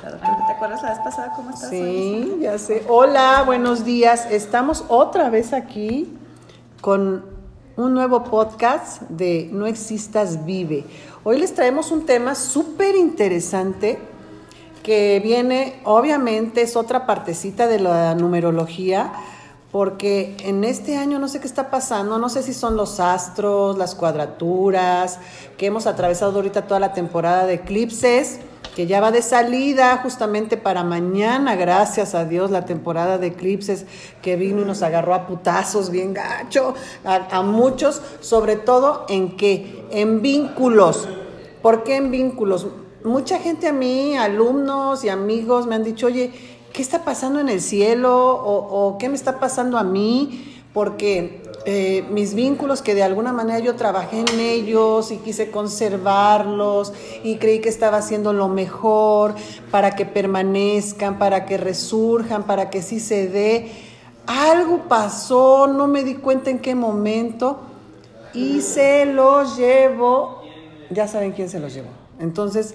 [0.00, 1.70] te acuerdas la vez pasada cómo estás.
[1.70, 2.84] Sí, ya sé.
[2.88, 4.26] Hola, buenos días.
[4.30, 6.16] Estamos otra vez aquí
[6.80, 7.24] con
[7.76, 10.84] un nuevo podcast de No Existas Vive.
[11.22, 13.98] Hoy les traemos un tema súper interesante
[14.82, 19.12] que viene, obviamente, es otra partecita de la numerología,
[19.70, 23.76] porque en este año no sé qué está pasando, no sé si son los astros,
[23.76, 25.18] las cuadraturas,
[25.58, 28.40] que hemos atravesado ahorita toda la temporada de eclipses,
[28.74, 33.86] que ya va de salida justamente para mañana, gracias a Dios, la temporada de eclipses
[34.22, 39.84] que vino y nos agarró a putazos bien gacho, a, muchos, sobre todo en qué,
[39.90, 41.08] en vínculos.
[41.62, 42.68] ¿Por qué en vínculos?
[43.04, 46.32] Mucha gente a mí, alumnos y amigos me han dicho, oye,
[46.72, 48.14] ¿qué está pasando en el cielo?
[48.14, 50.59] ¿O, o qué me está pasando a mí?
[50.72, 56.92] Porque eh, mis vínculos, que de alguna manera yo trabajé en ellos y quise conservarlos
[57.22, 59.34] y creí que estaba haciendo lo mejor
[59.70, 63.70] para que permanezcan, para que resurjan, para que sí se dé.
[64.26, 67.60] Algo pasó, no me di cuenta en qué momento
[68.32, 70.42] y se los llevó.
[70.90, 71.90] Ya saben quién se los llevó.
[72.20, 72.74] Entonces,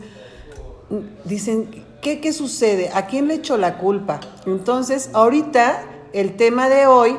[1.23, 2.91] dicen, ¿qué, ¿qué sucede?
[2.93, 4.19] ¿A quién le echo la culpa?
[4.45, 7.17] Entonces, ahorita el tema de hoy,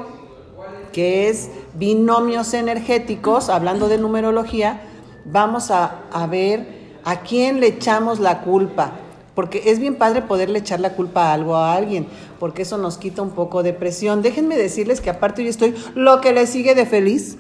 [0.97, 4.81] que es binomios energéticos, hablando de numerología,
[5.27, 8.93] vamos a, a ver a quién le echamos la culpa.
[9.35, 12.07] Porque es bien padre poderle echar la culpa a algo a alguien,
[12.41, 14.23] porque eso nos quita un poco de presión.
[14.23, 17.37] Déjenme decirles que aparte yo estoy lo que le sigue de feliz,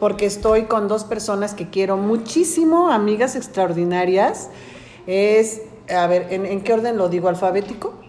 [0.00, 4.48] porque estoy con dos personas que quiero muchísimo, amigas extraordinarias.
[5.06, 5.60] Es,
[5.94, 7.28] a ver, ¿en, en qué orden lo digo?
[7.28, 8.07] ¿Alfabético?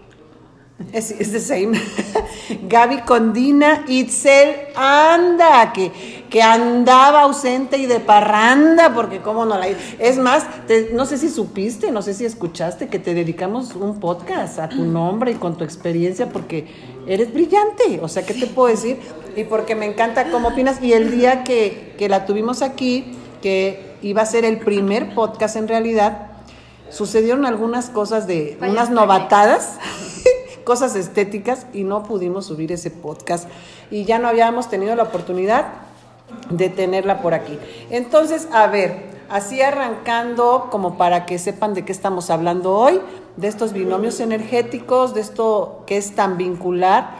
[0.92, 1.80] Es, es the same.
[2.68, 5.92] Gaby Condina, Itzel, anda, que,
[6.28, 9.68] que andaba ausente y de parranda, porque cómo no la...
[9.68, 14.00] Es más, te, no sé si supiste, no sé si escuchaste que te dedicamos un
[14.00, 16.66] podcast a tu nombre y con tu experiencia, porque
[17.06, 18.98] eres brillante, o sea, ¿qué te puedo decir?
[19.36, 20.82] Y porque me encanta cómo opinas.
[20.82, 23.12] Y el día que, que la tuvimos aquí,
[23.42, 26.30] que iba a ser el primer podcast en realidad,
[26.88, 29.78] sucedieron algunas cosas de unas novatadas
[30.64, 33.48] cosas estéticas y no pudimos subir ese podcast
[33.90, 35.66] y ya no habíamos tenido la oportunidad
[36.50, 37.58] de tenerla por aquí.
[37.90, 43.00] Entonces, a ver, así arrancando como para que sepan de qué estamos hablando hoy,
[43.36, 47.10] de estos binomios energéticos, de esto que es tan vincular,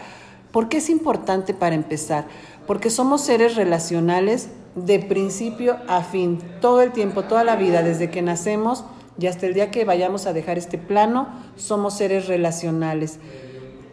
[0.53, 2.27] ¿por qué es importante para empezar?
[2.67, 8.11] Porque somos seres relacionales de principio a fin, todo el tiempo, toda la vida, desde
[8.11, 8.85] que nacemos
[9.19, 13.19] y hasta el día que vayamos a dejar este plano, somos seres relacionales.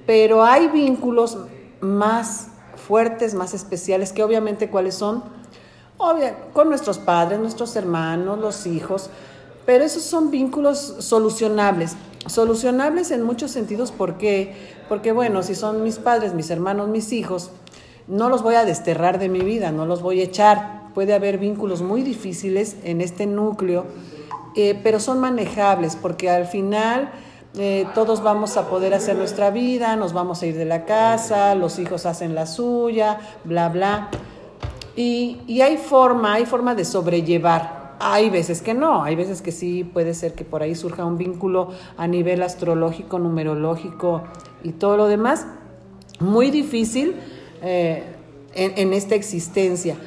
[0.06, 1.38] Pero hay vínculos
[1.82, 5.24] más fuertes, más especiales, que obviamente cuáles son,
[6.00, 9.10] Obvio, con nuestros padres, nuestros hermanos, los hijos,
[9.66, 11.96] pero esos son vínculos solucionables.
[12.28, 14.54] Solucionables en muchos sentidos, ¿por qué?
[14.90, 17.50] Porque bueno, si son mis padres, mis hermanos, mis hijos,
[18.08, 20.94] no los voy a desterrar de mi vida, no los voy a echar.
[20.94, 23.86] Puede haber vínculos muy difíciles en este núcleo
[24.60, 27.12] eh, pero son manejables porque al final
[27.60, 31.54] eh, todos vamos a poder hacer nuestra vida, nos vamos a ir de la casa,
[31.54, 34.10] los hijos hacen la suya, bla, bla.
[34.96, 37.98] Y, y hay forma, hay forma de sobrellevar.
[38.00, 41.20] Hay veces que no, hay veces que sí puede ser que por ahí surja un
[41.20, 44.24] vínculo a nivel astrológico, numerológico
[44.64, 45.46] y todo lo demás.
[46.20, 47.16] Muy difícil
[47.62, 48.02] eh,
[48.56, 49.98] en, en esta existencia.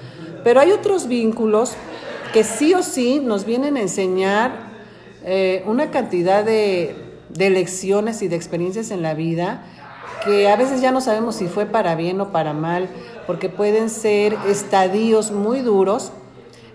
[0.42, 1.76] Pero hay otros vínculos
[2.32, 4.52] que sí o sí nos vienen a enseñar
[5.24, 6.96] eh, una cantidad de,
[7.28, 9.64] de, lecciones y de experiencias en la vida
[10.24, 12.88] que a veces ya no sabemos si fue para bien o para mal,
[13.26, 16.12] porque pueden ser estadios muy duros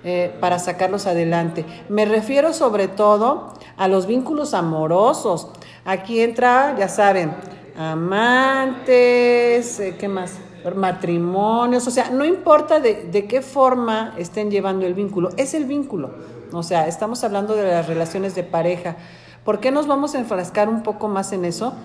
[0.03, 1.65] eh, para sacarlos adelante.
[1.89, 5.47] Me refiero sobre todo a los vínculos amorosos.
[5.83, 7.33] Aquí entra, ya saben,
[7.77, 10.33] amantes, eh, ¿qué más?
[10.73, 15.65] Matrimonios, o sea, no importa de, de, qué forma estén llevando el vínculo, es el
[15.65, 16.11] vínculo.
[16.51, 18.95] O sea, estamos hablando de las relaciones de pareja.
[19.43, 21.75] ¿Por qué nos vamos a enfrascar un poco más en eso?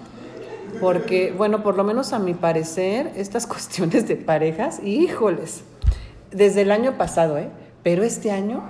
[0.81, 5.65] Porque, bueno, por lo menos a mi parecer, estas cuestiones de parejas, híjoles,
[6.31, 7.51] desde el año pasado, ¿eh?
[7.83, 8.63] Pero este año,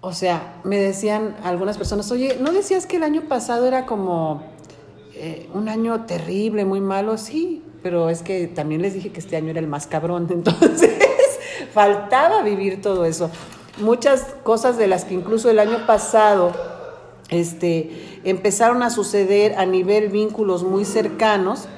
[0.00, 4.42] o sea, me decían algunas personas, oye, ¿no decías que el año pasado era como
[5.14, 7.16] eh, un año terrible, muy malo?
[7.18, 10.90] Sí, pero es que también les dije que este año era el más cabrón, entonces
[11.72, 13.30] faltaba vivir todo eso.
[13.78, 16.52] Muchas cosas de las que incluso el año pasado
[17.28, 17.90] este,
[18.24, 21.68] empezaron a suceder a nivel vínculos muy cercanos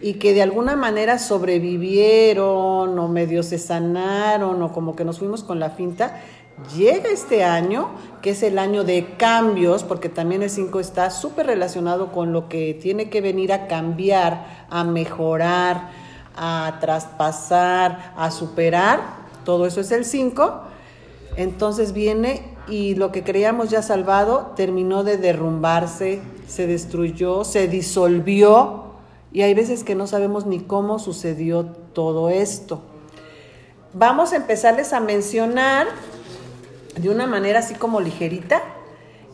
[0.00, 5.44] y que de alguna manera sobrevivieron o medio se sanaron o como que nos fuimos
[5.44, 6.22] con la finta,
[6.76, 7.90] llega este año,
[8.20, 12.48] que es el año de cambios, porque también el 5 está súper relacionado con lo
[12.48, 15.90] que tiene que venir a cambiar, a mejorar,
[16.36, 19.00] a traspasar, a superar,
[19.44, 20.62] todo eso es el 5.
[21.36, 28.92] Entonces viene y lo que creíamos ya salvado terminó de derrumbarse, se destruyó, se disolvió
[29.32, 32.82] y hay veces que no sabemos ni cómo sucedió todo esto.
[33.94, 35.86] Vamos a empezarles a mencionar
[36.96, 38.62] de una manera así como ligerita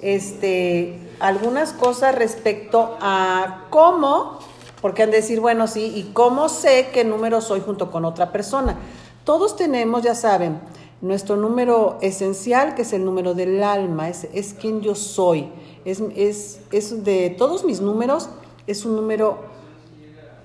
[0.01, 4.39] este, algunas cosas respecto a cómo,
[4.81, 8.31] porque han de decir, bueno, sí, y cómo sé qué número soy junto con otra
[8.31, 8.77] persona.
[9.25, 10.61] Todos tenemos, ya saben,
[11.01, 15.51] nuestro número esencial, que es el número del alma, es, es quien yo soy.
[15.85, 18.29] Es, es, es, de todos mis números,
[18.67, 19.39] es un número,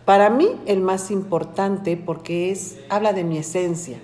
[0.06, 4.00] para mí, el más importante porque es, habla de mi esencia.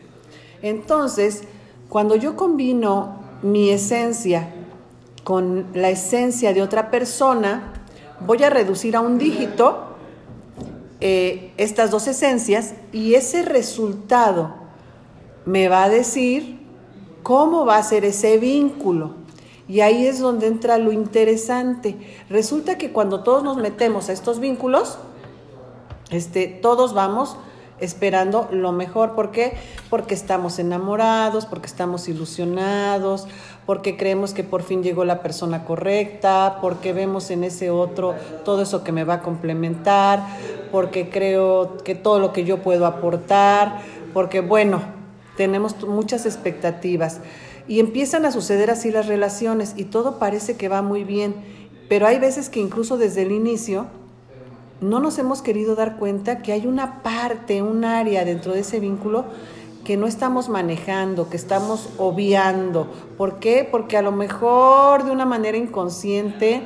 [0.61, 1.43] Entonces,
[1.89, 4.53] cuando yo combino mi esencia
[5.23, 7.73] con la esencia de otra persona,
[8.25, 9.95] voy a reducir a un dígito
[11.01, 14.53] eh, estas dos esencias y ese resultado
[15.45, 16.59] me va a decir
[17.23, 19.15] cómo va a ser ese vínculo.
[19.67, 21.95] Y ahí es donde entra lo interesante.
[22.29, 24.97] Resulta que cuando todos nos metemos a estos vínculos,
[26.09, 27.37] este, todos vamos
[27.81, 29.15] esperando lo mejor.
[29.15, 29.53] ¿Por qué?
[29.89, 33.27] Porque estamos enamorados, porque estamos ilusionados,
[33.65, 38.61] porque creemos que por fin llegó la persona correcta, porque vemos en ese otro todo
[38.61, 40.25] eso que me va a complementar,
[40.71, 43.79] porque creo que todo lo que yo puedo aportar,
[44.13, 44.81] porque bueno,
[45.37, 47.21] tenemos muchas expectativas
[47.67, 51.35] y empiezan a suceder así las relaciones y todo parece que va muy bien,
[51.87, 53.87] pero hay veces que incluso desde el inicio
[54.81, 58.79] no nos hemos querido dar cuenta que hay una parte, un área dentro de ese
[58.79, 59.25] vínculo
[59.83, 62.87] que no estamos manejando, que estamos obviando.
[63.17, 63.67] ¿Por qué?
[63.69, 66.61] Porque a lo mejor de una manera inconsciente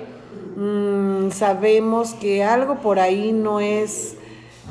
[0.56, 4.16] mmm, sabemos que algo por ahí no es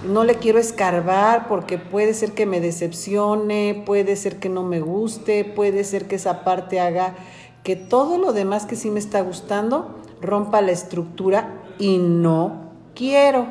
[0.06, 4.80] no le quiero escarbar porque puede ser que me decepcione, puede ser que no me
[4.80, 7.14] guste, puede ser que esa parte haga
[7.62, 13.46] que todo lo demás que sí me está gustando rompa la estructura y no quiero.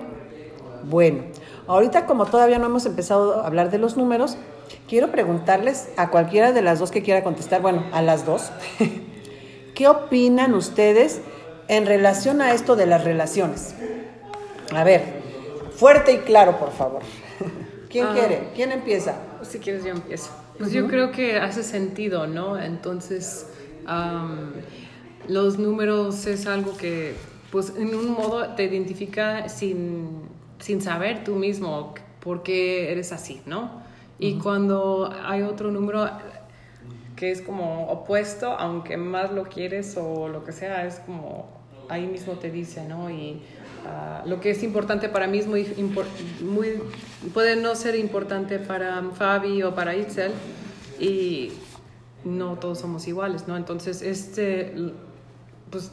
[0.83, 1.23] Bueno,
[1.67, 4.37] ahorita como todavía no hemos empezado a hablar de los números,
[4.87, 8.51] quiero preguntarles a cualquiera de las dos que quiera contestar, bueno, a las dos,
[9.75, 11.21] ¿qué opinan ustedes
[11.67, 13.75] en relación a esto de las relaciones?
[14.73, 15.21] A ver,
[15.81, 17.01] Fuerte y claro, por favor.
[17.89, 18.13] ¿Quién ah.
[18.13, 18.49] quiere?
[18.53, 19.15] ¿Quién empieza?
[19.41, 20.29] Si quieres, yo empiezo.
[20.59, 22.61] Pues yo creo que hace sentido, ¿no?
[22.61, 23.47] Entonces,
[25.27, 27.15] los números es algo que,
[27.51, 30.21] pues, en un modo te identifica sin,
[30.59, 33.81] sin saber tú mismo por qué eres así, ¿no?
[34.19, 36.09] Y cuando hay otro número
[37.15, 41.49] que es como opuesto, aunque más lo quieres o lo que sea, es como
[41.89, 43.09] ahí mismo te dice, ¿no?
[43.09, 43.41] Y
[43.85, 45.65] Ah, lo que es importante para mí es muy,
[46.41, 46.79] muy,
[47.33, 50.31] puede no ser importante para Fabi o para Itzel
[50.99, 51.51] y
[52.23, 53.57] no todos somos iguales, ¿no?
[53.57, 54.75] Entonces, este,
[55.71, 55.91] pues,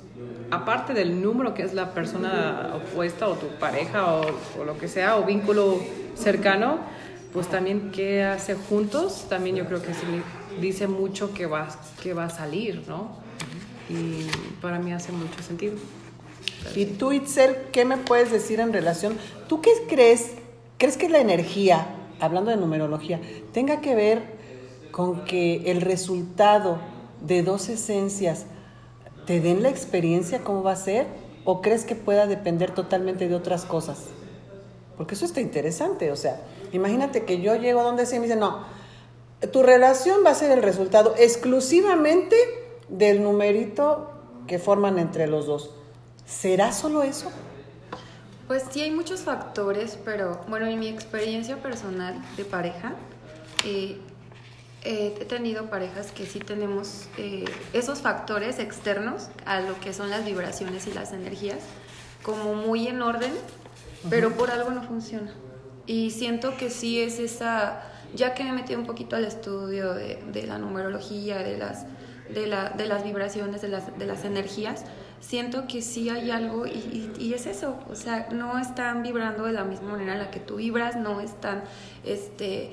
[0.50, 5.16] aparte del número que es la persona opuesta o tu pareja o, lo que sea,
[5.16, 5.80] o vínculo
[6.14, 6.78] cercano,
[7.32, 9.92] pues también qué hace juntos, también yo creo que
[10.60, 11.68] dice mucho que va,
[12.02, 13.16] que va a salir, ¿no?
[13.88, 14.26] Y
[14.60, 15.76] para mí hace mucho sentido.
[16.74, 19.16] Y tú, Itzel, ¿qué me puedes decir en relación?
[19.48, 20.32] ¿Tú qué crees?
[20.76, 21.86] ¿Crees que la energía,
[22.20, 23.20] hablando de numerología,
[23.52, 24.38] tenga que ver
[24.90, 26.78] con que el resultado
[27.20, 28.46] de dos esencias
[29.28, 31.06] te den la experiencia cómo va a ser?
[31.44, 34.06] ¿O crees que pueda depender totalmente de otras cosas?
[34.96, 36.40] Porque eso está interesante, o sea,
[36.72, 38.64] imagínate que yo llego donde se me dice, no,
[39.52, 42.36] tu relación va a ser el resultado exclusivamente
[42.88, 44.10] del numerito
[44.46, 45.72] que forman entre los dos.
[46.24, 47.30] ¿Será solo eso?
[48.46, 52.94] Pues sí, hay muchos factores, pero bueno, en mi experiencia personal de pareja,
[53.66, 54.00] eh,
[54.84, 60.24] he tenido parejas que sí tenemos eh, esos factores externos a lo que son las
[60.24, 61.58] vibraciones y las energías,
[62.22, 63.32] como muy en orden,
[64.08, 65.32] pero por algo no funciona.
[65.86, 67.82] Y siento que sí es esa,
[68.14, 71.86] ya que me he metido un poquito al estudio de, la numerología, de las,
[72.32, 74.84] de, la, de las vibraciones, de las, de las energías,
[75.20, 79.64] siento que sí hay algo y, es eso, o sea, no están vibrando de la
[79.64, 81.64] misma manera en la que tú vibras, no están,
[82.04, 82.72] este,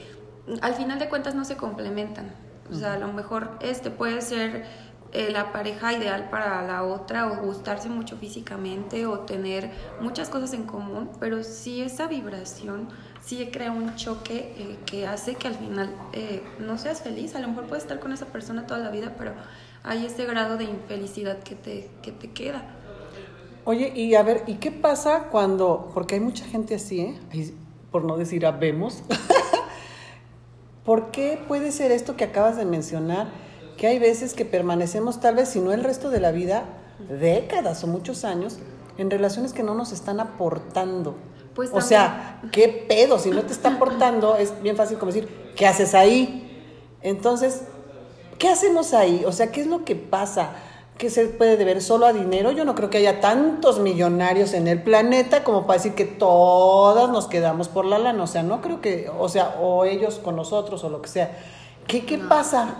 [0.62, 2.32] al final de cuentas no se complementan,
[2.72, 4.66] o sea, a lo mejor este puede ser
[5.12, 9.72] eh, la pareja ideal para la otra o gustarse mucho físicamente o tener
[10.02, 12.90] muchas cosas en común, pero si esa vibración
[13.24, 17.34] sí crea un choque eh, que hace que al final eh, no seas feliz.
[17.36, 19.32] A lo mejor puedes estar con esa persona toda la vida, pero
[19.84, 22.64] hay ese grado de infelicidad que te, que te queda.
[23.64, 27.54] Oye, y a ver, ¿y qué pasa cuando, porque hay mucha gente así, ¿eh?
[27.90, 29.02] Por no decir habemos,
[30.86, 33.28] ¿por qué puede ser esto que acabas de mencionar?
[33.78, 36.66] Que hay veces que permanecemos tal vez, si no el resto de la vida,
[37.10, 38.60] décadas o muchos años,
[38.98, 41.16] en relaciones que no nos están aportando.
[41.54, 43.18] Pues o sea, ¿qué pedo?
[43.18, 46.42] Si no te está aportando, es bien fácil como decir, ¿qué haces ahí?
[47.02, 47.62] Entonces,
[48.38, 49.24] ¿qué hacemos ahí?
[49.26, 50.52] O sea, ¿qué es lo que pasa?
[50.98, 52.52] ¿Qué se puede deber solo a dinero?
[52.52, 57.10] Yo no creo que haya tantos millonarios en el planeta como para decir que todas
[57.10, 58.24] nos quedamos por la lana.
[58.24, 61.38] O sea, no creo que, o sea, o ellos con nosotros o lo que sea.
[61.86, 62.76] ¿Qué, qué pasa?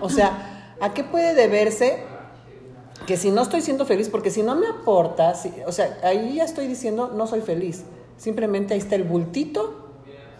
[0.00, 2.04] O sea, ¿a qué puede deberse
[3.06, 6.36] que si no estoy siendo feliz, porque si no me aporta, si- o sea, ahí
[6.36, 7.84] ya estoy diciendo no soy feliz.
[8.16, 9.86] Simplemente ahí está el bultito,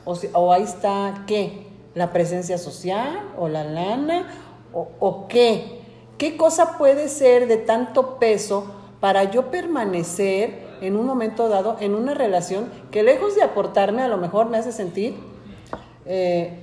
[0.07, 4.29] o, si- o ahí está qué, la presencia social, o la lana,
[4.73, 5.78] o, o qué.
[6.19, 8.67] ¿Qué cosa puede ser de tanto peso
[9.01, 14.09] para yo permanecer en un momento dado en una relación que lejos de aportarme a
[14.09, 15.15] lo mejor me hace sentir
[16.07, 16.59] eh,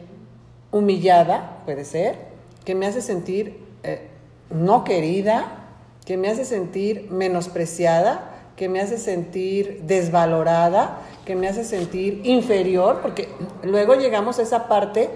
[0.72, 2.18] humillada, puede ser,
[2.66, 4.10] que me hace sentir eh,
[4.50, 5.66] no querida,
[6.06, 13.00] que me hace sentir menospreciada, que me hace sentir desvalorada, que me hace sentir inferior,
[13.02, 13.30] porque
[13.64, 15.10] luego llegamos a esa parte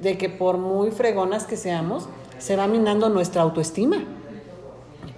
[0.00, 2.08] de que por muy fregonas que seamos,
[2.44, 4.04] se va minando nuestra autoestima.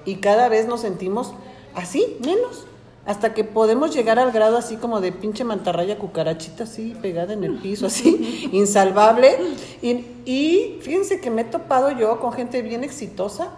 [0.04, 1.32] Y cada vez nos sentimos
[1.74, 2.66] así, menos.
[3.04, 7.42] Hasta que podemos llegar al grado así como de pinche mantarraya cucarachita así pegada en
[7.42, 9.36] el piso, así, insalvable.
[9.82, 13.50] Y, y fíjense que me he topado yo con gente bien exitosa.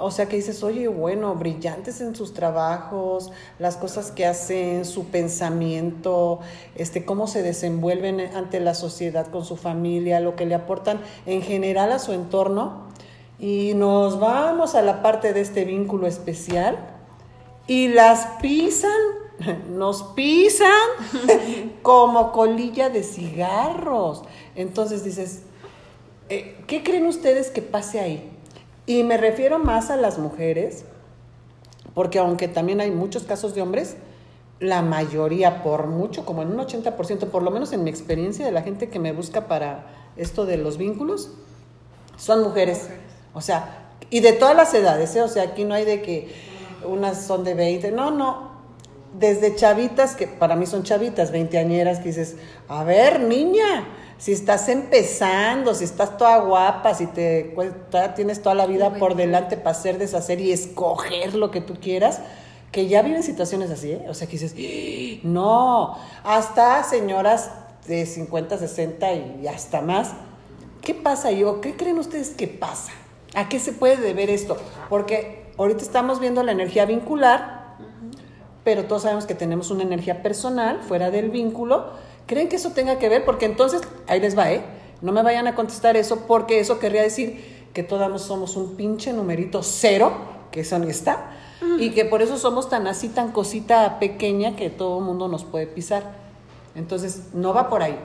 [0.00, 5.06] O sea que dices, oye, bueno, brillantes en sus trabajos, las cosas que hacen, su
[5.06, 6.40] pensamiento,
[6.76, 11.42] este, cómo se desenvuelven ante la sociedad con su familia, lo que le aportan en
[11.42, 12.87] general a su entorno.
[13.38, 16.78] Y nos vamos a la parte de este vínculo especial
[17.68, 18.90] y las pisan,
[19.70, 20.68] nos pisan
[21.82, 24.22] como colilla de cigarros.
[24.56, 25.42] Entonces dices,
[26.28, 28.30] eh, ¿qué creen ustedes que pase ahí?
[28.86, 30.84] Y me refiero más a las mujeres,
[31.94, 33.96] porque aunque también hay muchos casos de hombres,
[34.60, 38.50] la mayoría, por mucho, como en un 80%, por lo menos en mi experiencia de
[38.50, 41.30] la gente que me busca para esto de los vínculos,
[42.16, 42.88] son mujeres.
[43.38, 45.22] O sea, y de todas las edades, ¿eh?
[45.22, 46.28] O sea, aquí no hay de que
[46.84, 48.50] unas son de 20, no, no.
[49.14, 52.34] Desde chavitas, que para mí son chavitas, veinteañeras, que dices,
[52.66, 53.86] a ver, niña,
[54.18, 57.54] si estás empezando, si estás toda guapa, si te
[58.16, 62.20] tienes toda la vida por delante para hacer, deshacer y escoger lo que tú quieras,
[62.72, 64.06] que ya viven situaciones así, ¿eh?
[64.08, 65.20] O sea, que dices, "¡Ah!
[65.22, 67.52] no, hasta señoras
[67.86, 70.10] de 50, 60 y hasta más.
[70.82, 71.44] ¿Qué pasa ahí?
[71.44, 72.90] ¿O qué creen ustedes que pasa?
[73.34, 74.56] ¿A qué se puede deber esto?
[74.88, 77.76] Porque ahorita estamos viendo la energía vincular,
[78.64, 81.92] pero todos sabemos que tenemos una energía personal fuera del vínculo.
[82.26, 83.24] ¿Creen que eso tenga que ver?
[83.24, 84.62] Porque entonces, ahí les va, ¿eh?
[85.00, 89.12] No me vayan a contestar eso porque eso querría decir que todos somos un pinche
[89.12, 90.12] numerito cero,
[90.50, 91.30] que eso ni está,
[91.78, 95.66] y que por eso somos tan así, tan cosita pequeña que todo mundo nos puede
[95.66, 96.02] pisar.
[96.74, 97.98] Entonces, no va por ahí.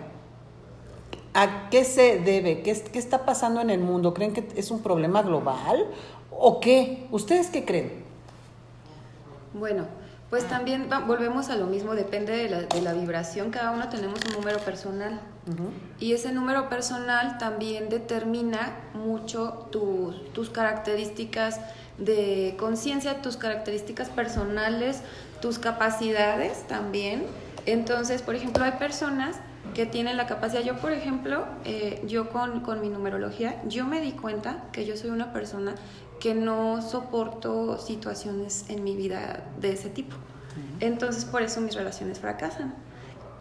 [1.34, 2.62] ¿A qué se debe?
[2.62, 4.14] ¿Qué, qué está pasando en el mundo?
[4.14, 5.88] ¿Creen que es un problema global?
[6.30, 7.08] ¿O qué?
[7.12, 8.04] ¿Ustedes qué creen?
[9.54, 9.86] Bueno,
[10.30, 14.20] pues también volvemos a lo mismo, depende de la, de la vibración, cada uno tenemos
[14.26, 15.20] un número personal.
[16.00, 21.60] Y ese número personal también determina mucho tus características
[21.98, 25.02] de conciencia, tus características personales,
[25.42, 27.26] tus capacidades también.
[27.66, 29.36] Entonces, por ejemplo, hay personas
[29.74, 34.02] que tienen la capacidad, yo por ejemplo, eh, yo con, con mi numerología, yo me
[34.02, 35.76] di cuenta que yo soy una persona
[36.20, 40.16] que no soporto situaciones en mi vida de ese tipo.
[40.80, 42.76] Entonces, por eso mis relaciones fracasan.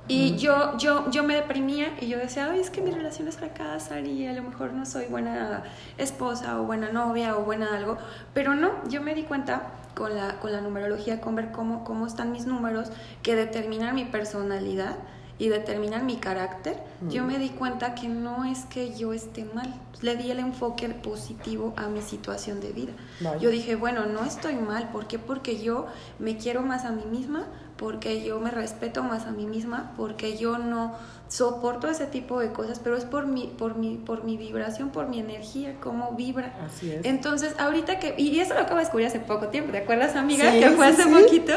[0.09, 4.05] Y yo, yo, yo me deprimía y yo decía, ay, es que mis relaciones fracasan
[4.07, 5.63] y a lo mejor no soy buena
[5.97, 7.99] esposa o buena novia o buena algo.
[8.35, 12.07] Pero no, yo me di cuenta con la, con la numerología, con ver cómo, cómo
[12.07, 12.91] están mis números
[13.23, 14.97] que determinan mi personalidad
[15.43, 16.81] y determinan mi carácter.
[17.09, 19.75] Yo me di cuenta que no es que yo esté mal.
[20.01, 22.93] Le di el enfoque positivo a mi situación de vida.
[23.41, 24.91] Yo dije, bueno, no estoy mal.
[24.91, 25.19] ¿Por qué?
[25.19, 25.87] Porque yo
[26.21, 27.47] me quiero más a mí misma,
[27.83, 30.95] porque yo me respeto más a mí misma, porque yo no
[31.27, 35.09] soporto ese tipo de cosas, pero es por mi, por mi, por mi vibración, por
[35.09, 36.55] mi energía, cómo vibra.
[36.65, 37.05] Así es.
[37.05, 40.53] Entonces, ahorita que, y eso lo acabo de descubrir hace poco tiempo, ¿te acuerdas, amiga?
[40.53, 41.23] Sí, que fue sí, hace sí.
[41.23, 41.55] poquito,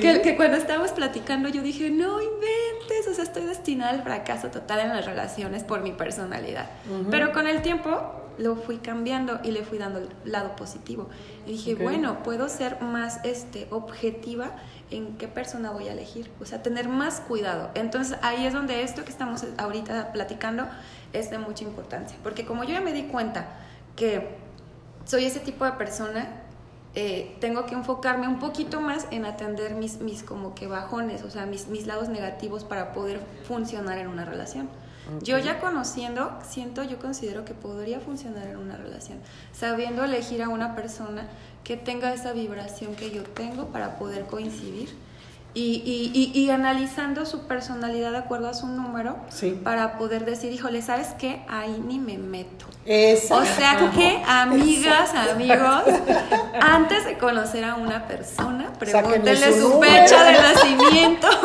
[0.00, 2.68] que, que cuando estábamos platicando yo dije, no inventes.
[2.88, 6.70] inventes, o sea, estoy destinada al fracaso total en las relaciones por mi personalidad.
[7.10, 11.08] Pero con el tiempo lo fui cambiando y le fui dando el lado positivo.
[11.46, 14.52] Y dije, bueno, puedo ser más este, objetiva
[14.90, 17.70] en qué persona voy a elegir, o sea, tener más cuidado.
[17.74, 20.66] Entonces ahí es donde esto que estamos ahorita platicando
[21.12, 23.46] es de mucha importancia, porque como yo ya me di cuenta
[23.96, 24.36] que
[25.04, 26.28] soy ese tipo de persona,
[26.94, 31.30] eh, tengo que enfocarme un poquito más en atender mis, mis como que bajones, o
[31.30, 34.68] sea, mis, mis lados negativos para poder funcionar en una relación.
[35.22, 39.18] Yo ya conociendo, siento, yo considero que podría funcionar en una relación,
[39.52, 41.26] sabiendo elegir a una persona
[41.64, 44.90] que tenga esa vibración que yo tengo para poder coincidir.
[45.54, 45.82] Y,
[46.14, 49.16] y, y, analizando su personalidad de acuerdo a su número
[49.64, 51.42] para poder decir, híjole, ¿sabes qué?
[51.48, 52.66] Ahí ni me meto.
[53.30, 55.84] O sea que, amigas, amigos,
[56.60, 61.28] antes de conocer a una persona, pregúntenle su, fecha de nacimiento.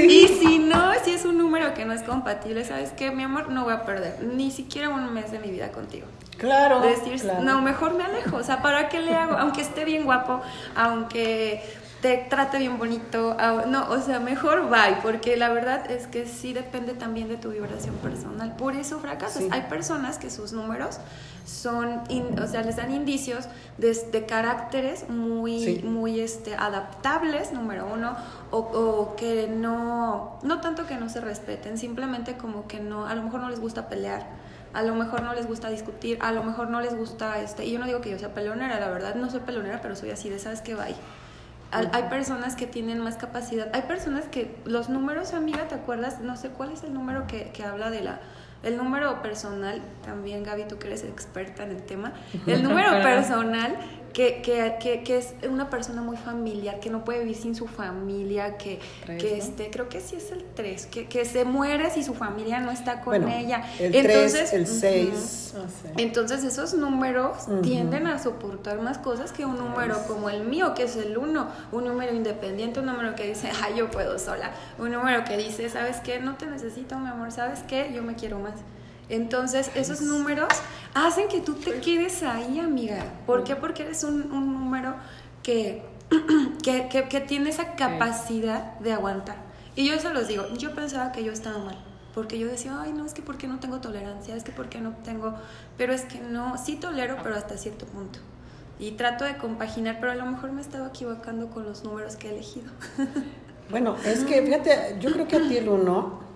[0.00, 3.10] Y si no, si es un número que no es compatible, ¿sabes qué?
[3.10, 6.06] Mi amor, no voy a perder ni siquiera un mes de mi vida contigo.
[6.38, 6.80] Claro.
[6.80, 8.38] Decir, no, mejor me alejo.
[8.38, 9.36] O sea, ¿para qué le hago?
[9.36, 10.40] Aunque esté bien guapo,
[10.74, 11.62] aunque
[12.00, 13.36] te trate bien bonito.
[13.66, 17.50] No, o sea, mejor bye, porque la verdad es que sí depende también de tu
[17.50, 18.56] vibración personal.
[18.56, 19.44] Por eso fracasas.
[19.50, 20.98] Hay personas que sus números
[21.44, 22.02] son,
[22.40, 23.46] o sea, les dan indicios
[23.78, 28.16] de, caracteres muy, muy este, adaptables, número uno,
[28.50, 33.14] o, o, que no, no tanto que no se respeten, simplemente como que no, a
[33.14, 34.26] lo mejor no les gusta pelear
[34.72, 37.72] a lo mejor no les gusta discutir, a lo mejor no les gusta, este, y
[37.72, 40.28] yo no digo que yo sea pelonera, la verdad no soy pelonera, pero soy así
[40.28, 40.76] de, ¿sabes qué?
[40.76, 40.94] Bye.
[41.72, 43.68] Hay personas que tienen más capacidad.
[43.74, 46.20] Hay personas que los números, amiga, ¿te acuerdas?
[46.20, 48.20] No sé cuál es el número que, que habla de la...
[48.62, 52.12] El número personal, también Gaby, tú que eres experta en el tema.
[52.46, 53.78] El número personal
[54.12, 58.56] que, que, que, es una persona muy familiar, que no puede vivir sin su familia,
[58.56, 62.14] que, que este, creo que sí es el 3, que, que se muere si su
[62.14, 63.64] familia no está con ella.
[63.78, 65.54] El entonces, 3, el 6.
[65.96, 70.84] Entonces esos números tienden a soportar más cosas que un número como el mío, que
[70.84, 74.90] es el 1, un número independiente, un número que dice, ay, yo puedo sola, un
[74.90, 76.20] número que dice, ¿sabes qué?
[76.20, 77.92] No te necesito, mi amor, ¿sabes qué?
[77.94, 78.54] Yo me quiero más.
[79.10, 80.48] Entonces, esos números
[80.94, 83.04] hacen que tú te quedes ahí, amiga.
[83.26, 83.56] ¿Por qué?
[83.56, 84.94] Porque eres un, número
[85.42, 85.82] que,
[86.62, 89.36] que, que, tiene esa capacidad de aguantar.
[89.74, 91.78] Y yo eso los digo, yo pensaba que yo estaba mal,
[92.14, 94.92] porque yo decía, ay, no, es que porque no tengo tolerancia, es que porque no
[95.04, 95.34] tengo,
[95.76, 98.20] pero es que no, sí tolero, pero hasta cierto punto.
[98.78, 102.28] Y trato de compaginar, pero a lo mejor me estaba equivocando con los números que
[102.28, 102.70] he elegido.
[103.70, 106.29] Bueno, es que fíjate, yo creo que a ti el uno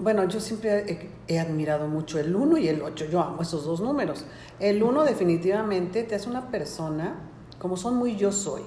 [0.00, 3.06] bueno, yo siempre he, admirado mucho el 1 y el 8.
[3.06, 4.24] Yo amo esos dos números.
[4.58, 7.14] El 1 definitivamente te hace una persona
[7.58, 8.62] como son muy yo soy.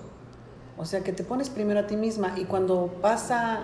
[0.77, 3.63] O sea, que te pones primero a ti misma y cuando pasa,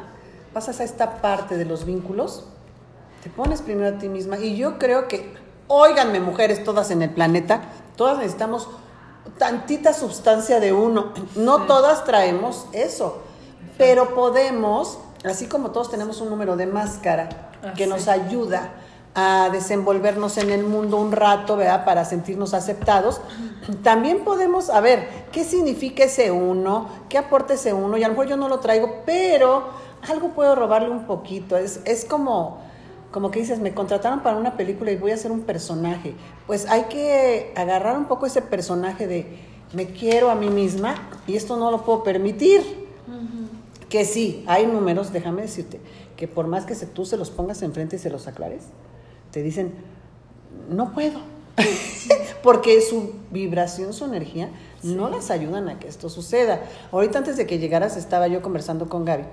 [0.54, 2.46] pasas a esta parte de los vínculos,
[3.24, 4.40] te pones primero a ti misma.
[4.40, 5.34] Y yo creo que,
[5.68, 7.62] óiganme mujeres todas en el planeta,
[7.96, 8.68] todas necesitamos
[9.38, 11.14] tantita sustancia de uno.
[11.36, 13.22] No todas traemos eso,
[13.78, 18.72] pero podemos, así como todos tenemos un número de máscara, Ah, que nos ayuda
[19.16, 21.84] a desenvolvernos en el mundo un rato, ¿verdad?
[21.84, 23.20] Para sentirnos aceptados.
[23.84, 26.88] También podemos, a ver, ¿qué significa ese uno?
[27.10, 27.98] ¿Qué aporta ese uno?
[27.98, 29.66] Y a lo mejor yo no lo traigo, pero
[30.10, 31.58] algo puedo robarle un poquito.
[31.58, 32.60] Es, es como,
[33.12, 36.16] como que dices, me contrataron para una película y voy a ser un personaje.
[36.48, 39.38] Pues hay que agarrar un poco ese personaje de
[39.74, 40.96] me quiero a mí misma
[41.28, 42.88] y esto no lo puedo permitir.
[43.90, 45.80] Que sí, hay números, déjame decirte,
[46.16, 48.66] que por más que tú se los pongas enfrente y se los aclares,
[49.32, 49.74] te dicen,
[50.70, 51.20] no puedo.
[52.44, 54.50] Porque su vibración, su energía,
[54.84, 56.62] no las ayudan a que esto suceda.
[56.92, 59.24] Ahorita antes de que llegaras estaba yo conversando con Gaby,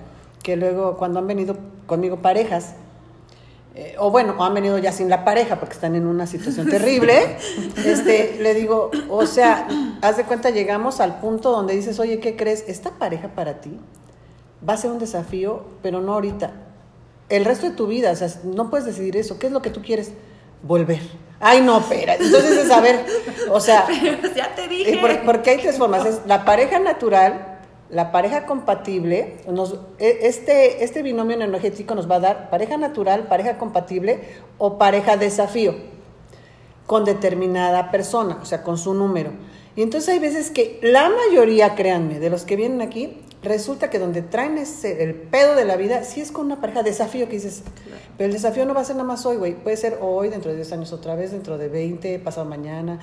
[0.43, 2.75] que luego cuando han venido conmigo parejas,
[3.75, 7.37] eh, o bueno, han venido ya sin la pareja porque están en una situación terrible,
[7.85, 9.69] este, le digo, o sea,
[10.01, 12.65] haz de cuenta, llegamos al punto donde dices, oye, ¿qué crees?
[12.67, 13.79] Esta pareja para ti
[14.69, 16.53] va a ser un desafío, pero no ahorita,
[17.29, 18.11] el resto de tu vida.
[18.13, 19.39] O sea, no puedes decidir eso.
[19.39, 20.13] ¿Qué es lo que tú quieres?
[20.63, 21.01] Volver.
[21.41, 22.15] Ay, no, espera.
[22.15, 23.05] Entonces es a ver,
[23.51, 23.87] o sea.
[24.37, 25.01] ya te dije.
[25.25, 26.07] porque hay tres formas.
[26.07, 27.59] Es la pareja natural,
[27.91, 29.39] la pareja compatible.
[29.49, 34.21] Nos, e, este, este binomio energético nos va a dar pareja natural, pareja compatible
[34.59, 35.75] o pareja desafío
[36.87, 39.33] con determinada persona, o sea, con su número.
[39.75, 43.99] Y entonces hay veces que la mayoría, créanme, de los que vienen aquí, resulta que
[43.99, 47.33] donde traen ese, el pedo de la vida, sí es con una pareja desafío que
[47.33, 47.63] dices,
[48.17, 50.51] pero el desafío no va a ser nada más hoy, güey, puede ser hoy, dentro
[50.51, 52.99] de 10 años otra vez, dentro de 20, pasado mañana,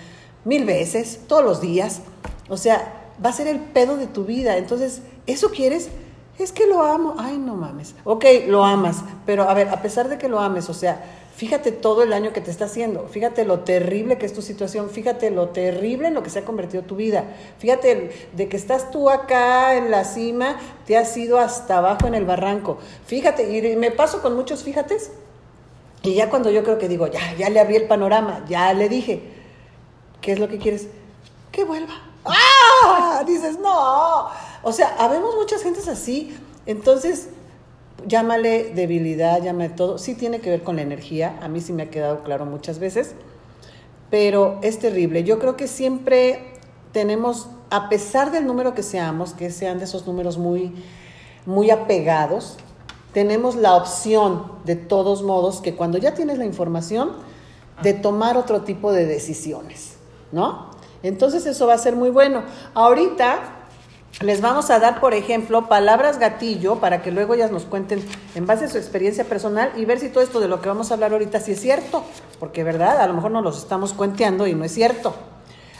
[0.45, 2.01] mil veces, todos los días.
[2.49, 4.58] O sea, va a ser el pedo de tu vida.
[4.58, 5.89] Entonces, ¿eso quieres?
[6.39, 7.15] Es que lo amo.
[7.17, 7.95] Ay, no mames.
[8.03, 11.03] Ok, lo amas, pero a ver, a pesar de que lo ames, o sea,
[11.35, 14.89] fíjate todo el daño que te está haciendo, fíjate lo terrible que es tu situación,
[14.89, 17.25] fíjate lo terrible en lo que se ha convertido tu vida,
[17.59, 22.15] fíjate de que estás tú acá en la cima, te has ido hasta abajo en
[22.15, 25.11] el barranco, fíjate, y me paso con muchos fíjates,
[26.03, 28.89] y ya cuando yo creo que digo, ya, ya le abrí el panorama, ya le
[28.89, 29.23] dije,
[30.21, 30.87] ¿qué es lo que quieres?
[31.51, 31.93] Que vuelva.
[32.25, 33.23] ¡Ah!
[33.25, 34.29] Dices, no.
[34.63, 36.37] O sea, habemos muchas gentes así.
[36.65, 37.29] Entonces,
[38.08, 39.97] llámale debilidad, llámale todo.
[39.97, 41.38] Sí tiene que ver con la energía.
[41.41, 43.15] A mí sí me ha quedado claro muchas veces.
[44.10, 45.23] Pero es terrible.
[45.23, 46.53] Yo creo que siempre
[46.91, 50.73] tenemos, a pesar del número que seamos, que sean de esos números muy,
[51.45, 52.58] muy apegados,
[53.13, 57.12] tenemos la opción, de todos modos, que cuando ya tienes la información,
[57.82, 59.95] de tomar otro tipo de decisiones,
[60.32, 60.71] ¿no?
[61.01, 62.43] Entonces eso va a ser muy bueno.
[62.73, 63.62] Ahorita
[64.21, 68.04] les vamos a dar, por ejemplo, palabras gatillo para que luego ellas nos cuenten
[68.36, 70.91] en base a su experiencia personal y ver si todo esto de lo que vamos
[70.91, 72.04] a hablar ahorita sí es cierto,
[72.39, 75.13] porque verdad, a lo mejor nos los estamos cuenteando y no es cierto.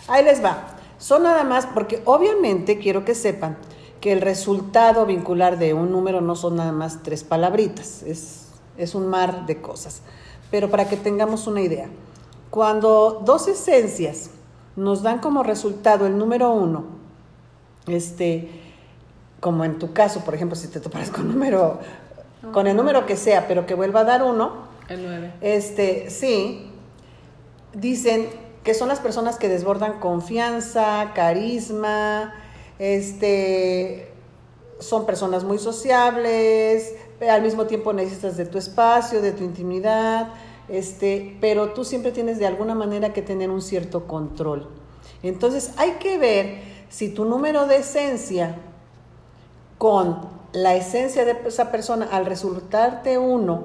[0.08, 0.68] Ahí les va.
[0.98, 3.58] Son nada más porque obviamente quiero que sepan
[4.02, 8.96] que el resultado vincular de un número no son nada más tres palabritas, es, es
[8.96, 10.02] un mar de cosas.
[10.52, 11.88] Pero para que tengamos una idea,
[12.50, 14.32] cuando dos esencias
[14.76, 17.03] nos dan como resultado el número uno,
[17.88, 18.50] este,
[19.40, 21.80] como en tu caso, por ejemplo, si te toparas con número,
[22.52, 25.34] con el número que sea, pero que vuelva a dar uno, el 9.
[25.42, 26.70] Este, sí,
[27.74, 28.30] dicen
[28.64, 32.34] que son las personas que desbordan confianza, carisma,
[32.80, 34.10] este,
[34.80, 36.94] son personas muy sociables,
[37.30, 40.34] al mismo tiempo necesitas de tu espacio, de tu intimidad,
[40.70, 44.70] este, pero tú siempre tienes de alguna manera que tener un cierto control.
[45.22, 48.56] Entonces hay que ver si tu número de esencia
[49.80, 50.20] con
[50.52, 53.64] la esencia de esa persona al resultarte uno,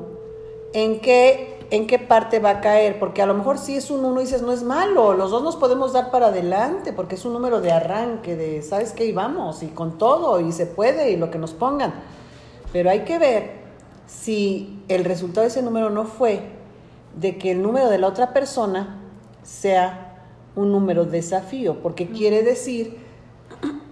[0.72, 4.06] en qué, en qué parte va a caer, porque a lo mejor si es un
[4.06, 7.34] uno dices no es malo, los dos nos podemos dar para adelante, porque es un
[7.34, 11.18] número de arranque, de sabes qué, y vamos, y con todo, y se puede, y
[11.18, 11.92] lo que nos pongan.
[12.72, 13.50] Pero hay que ver
[14.06, 16.44] si el resultado de ese número no fue
[17.14, 19.02] de que el número de la otra persona
[19.42, 20.24] sea
[20.56, 23.06] un número desafío, porque quiere decir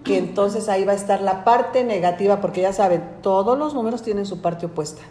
[0.03, 4.01] que entonces ahí va a estar la parte negativa, porque ya saben, todos los números
[4.03, 5.01] tienen su parte opuesta.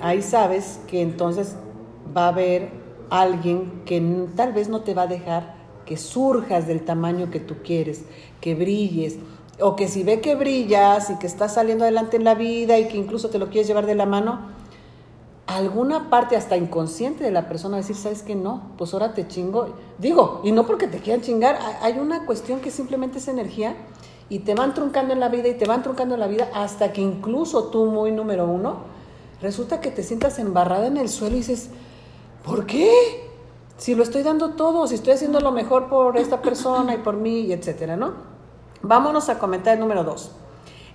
[0.00, 1.56] Ahí sabes que entonces
[2.16, 2.70] va a haber
[3.10, 4.00] alguien que
[4.36, 8.04] tal vez no te va a dejar que surjas del tamaño que tú quieres,
[8.40, 9.18] que brilles,
[9.60, 12.86] o que si ve que brillas y que estás saliendo adelante en la vida y
[12.86, 14.40] que incluso te lo quieres llevar de la mano,
[15.56, 18.34] alguna parte hasta inconsciente de la persona decir, ¿sabes qué?
[18.34, 19.74] No, pues ahora te chingo.
[19.98, 23.74] Digo, y no porque te quieran chingar, hay una cuestión que simplemente es energía
[24.28, 26.92] y te van truncando en la vida y te van truncando en la vida hasta
[26.92, 28.76] que incluso tú, muy número uno,
[29.42, 31.70] resulta que te sientas embarrada en el suelo y dices,
[32.44, 32.92] ¿por qué?
[33.76, 37.16] Si lo estoy dando todo, si estoy haciendo lo mejor por esta persona y por
[37.16, 38.12] mí, y etcétera, ¿no?
[38.82, 40.32] Vámonos a comentar el número dos.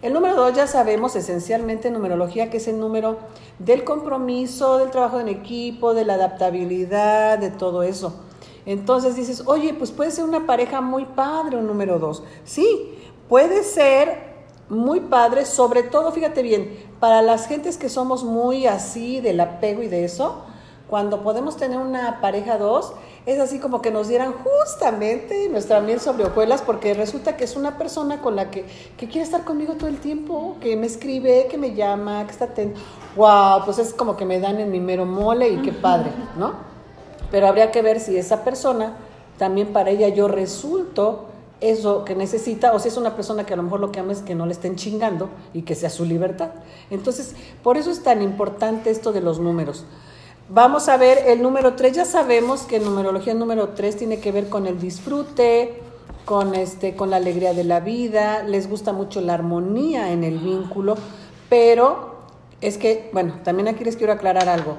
[0.02, 3.18] El número dos ya sabemos esencialmente en numerología que es el número
[3.60, 8.22] del compromiso, del trabajo en equipo, de la adaptabilidad, de todo eso.
[8.66, 12.24] Entonces dices, oye, pues puede ser una pareja muy padre un número dos.
[12.44, 12.96] Sí,
[13.30, 14.36] puede ser
[14.70, 19.84] muy padre, sobre todo, fíjate bien, para las gentes que somos muy así del apego
[19.84, 20.44] y de eso,
[20.90, 22.94] cuando podemos tener una pareja dos,
[23.26, 27.56] es así como que nos dieran justamente nuestra miel sobre hojuelas, porque resulta que es
[27.56, 28.66] una persona con la que,
[28.98, 32.46] que quiere estar conmigo todo el tiempo, que me escribe, que me llama, que está
[32.46, 32.80] atento.
[33.16, 33.66] ¡Wow!
[33.66, 36.54] Pues es como que me dan en mi mero mole y qué padre, ¿no?
[37.32, 38.94] Pero habría que ver si esa persona,
[39.40, 41.26] también para ella yo resulto
[41.62, 44.12] eso que necesita, o si es una persona que a lo mejor lo que ama
[44.12, 46.50] es que no le estén chingando y que sea su libertad.
[46.92, 49.86] Entonces, por eso es tan importante esto de los números.
[50.48, 51.96] Vamos a ver el número 3.
[51.96, 55.82] Ya sabemos que numerología número 3 tiene que ver con el disfrute,
[56.24, 60.38] con, este, con la alegría de la vida, les gusta mucho la armonía en el
[60.38, 60.98] vínculo,
[61.50, 62.16] pero
[62.62, 64.78] es que, bueno, también aquí les quiero aclarar algo.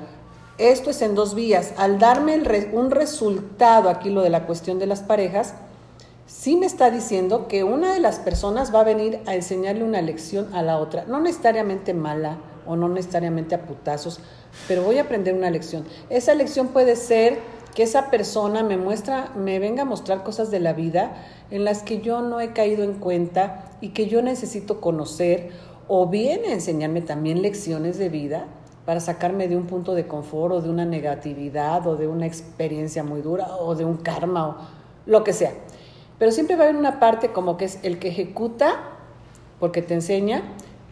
[0.57, 1.73] Esto es en dos vías.
[1.77, 2.41] Al darme
[2.73, 5.55] un resultado, aquí lo de la cuestión de las parejas,
[6.29, 10.01] sí me está diciendo que una de las personas va a venir a enseñarle una
[10.01, 14.21] lección a la otra, no necesariamente mala o no necesariamente a putazos,
[14.69, 15.85] pero voy a aprender una lección.
[16.11, 17.39] Esa lección puede ser
[17.75, 21.15] que esa persona me muestra, me venga a mostrar cosas de la vida
[21.51, 25.51] en las que yo no he caído en cuenta y que yo necesito conocer,
[25.89, 28.47] o viene a enseñarme también lecciones de vida
[28.87, 33.05] para sacarme de un punto de confort o de una negatividad o de una experiencia
[33.05, 34.57] muy dura o de un karma o
[35.05, 35.53] lo que sea.
[36.19, 38.93] Pero siempre va a haber una parte como que es el que ejecuta
[39.61, 40.43] porque te enseña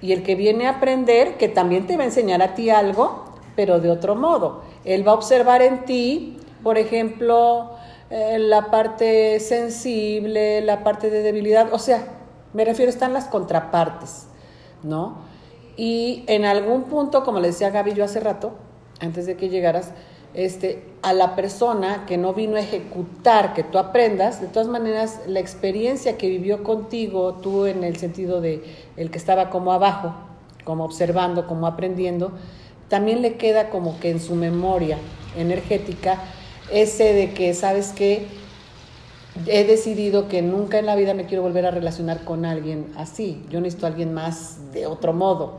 [0.01, 3.25] y el que viene a aprender, que también te va a enseñar a ti algo,
[3.57, 4.63] pero de otro modo.
[4.85, 7.71] Él va a observar en ti, por ejemplo,
[8.11, 12.07] eh, la parte sensible, la parte de debilidad, o sea,
[12.53, 14.27] me refiero, están las contrapartes,
[14.83, 15.17] ¿no?
[15.77, 18.53] Y en algún punto, como le decía Gaby yo hace rato,
[19.01, 19.93] antes de que llegaras,
[20.35, 25.21] este, a la persona que no vino a ejecutar, que tú aprendas, de todas maneras,
[25.27, 28.63] la experiencia que vivió contigo, tú en el sentido de
[28.97, 30.15] el que estaba como abajo,
[30.65, 32.33] como observando, como aprendiendo,
[32.89, 34.99] también le queda como que en su memoria
[35.37, 36.23] energética
[36.71, 38.27] ese de que, ¿sabes qué?
[39.47, 43.45] He decidido que nunca en la vida me quiero volver a relacionar con alguien así.
[43.51, 45.59] Yo necesito a alguien más de otro modo.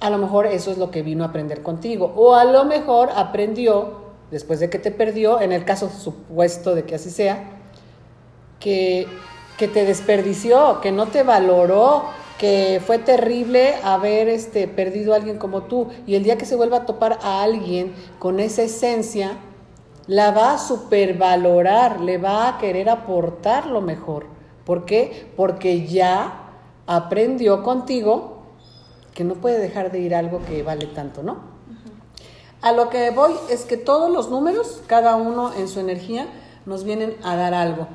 [0.00, 2.12] A lo mejor eso es lo que vino a aprender contigo.
[2.16, 4.01] O a lo mejor aprendió
[4.32, 7.50] después de que te perdió, en el caso supuesto de que así sea,
[8.58, 9.06] que,
[9.58, 12.06] que te desperdició, que no te valoró,
[12.38, 15.88] que fue terrible haber este, perdido a alguien como tú.
[16.06, 19.36] Y el día que se vuelva a topar a alguien con esa esencia,
[20.06, 24.26] la va a supervalorar, le va a querer aportar lo mejor.
[24.64, 25.30] ¿Por qué?
[25.36, 26.50] Porque ya
[26.86, 28.42] aprendió contigo
[29.14, 31.51] que no puede dejar de ir algo que vale tanto, ¿no?
[32.62, 36.28] A lo que voy es que todos los números, cada uno en su energía,
[36.64, 37.88] nos vienen a dar algo.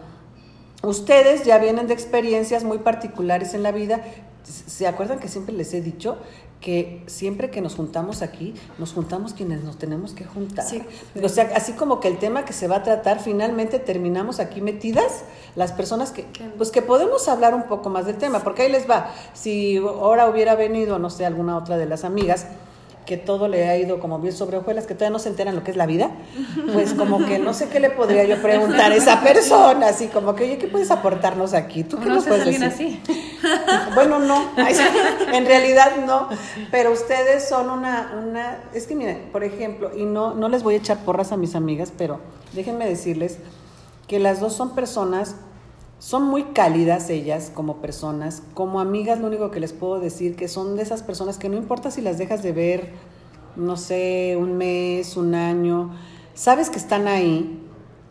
[0.84, 4.02] Ustedes ya vienen de experiencias muy particulares en la vida.
[4.44, 6.18] ¿Se acuerdan que siempre les he dicho
[6.60, 10.66] que siempre que nos juntamos aquí, nos juntamos quienes nos tenemos que juntar?
[11.24, 14.60] O sea, así como que el tema que se va a tratar, finalmente terminamos aquí
[14.60, 15.24] metidas
[15.56, 16.26] las personas que,
[16.58, 19.14] pues que podemos hablar un poco más del tema, porque ahí les va.
[19.34, 22.48] Si ahora hubiera venido, no sé, alguna otra de las amigas,
[23.08, 25.64] que todo le ha ido como bien sobre hojuelas, que todavía no se enteran lo
[25.64, 26.12] que es la vida,
[26.74, 30.36] pues como que no sé qué le podría yo preguntar a esa persona, así como
[30.36, 31.86] que, oye, ¿qué puedes aportarnos aquí?
[31.86, 32.64] ¿Tú qué nos puedes decir?
[32.64, 33.02] así?
[33.96, 36.28] Bueno, no, en realidad no,
[36.70, 40.74] pero ustedes son una, una, es que miren, por ejemplo, y no, no les voy
[40.74, 42.20] a echar porras a mis amigas, pero
[42.54, 43.38] déjenme decirles
[44.08, 45.36] que las dos son personas
[46.00, 50.48] son muy cálidas ellas como personas, como amigas lo único que les puedo decir que
[50.48, 52.92] son de esas personas que no importa si las dejas de ver,
[53.56, 55.92] no sé, un mes, un año,
[56.36, 57.60] sabes que están ahí,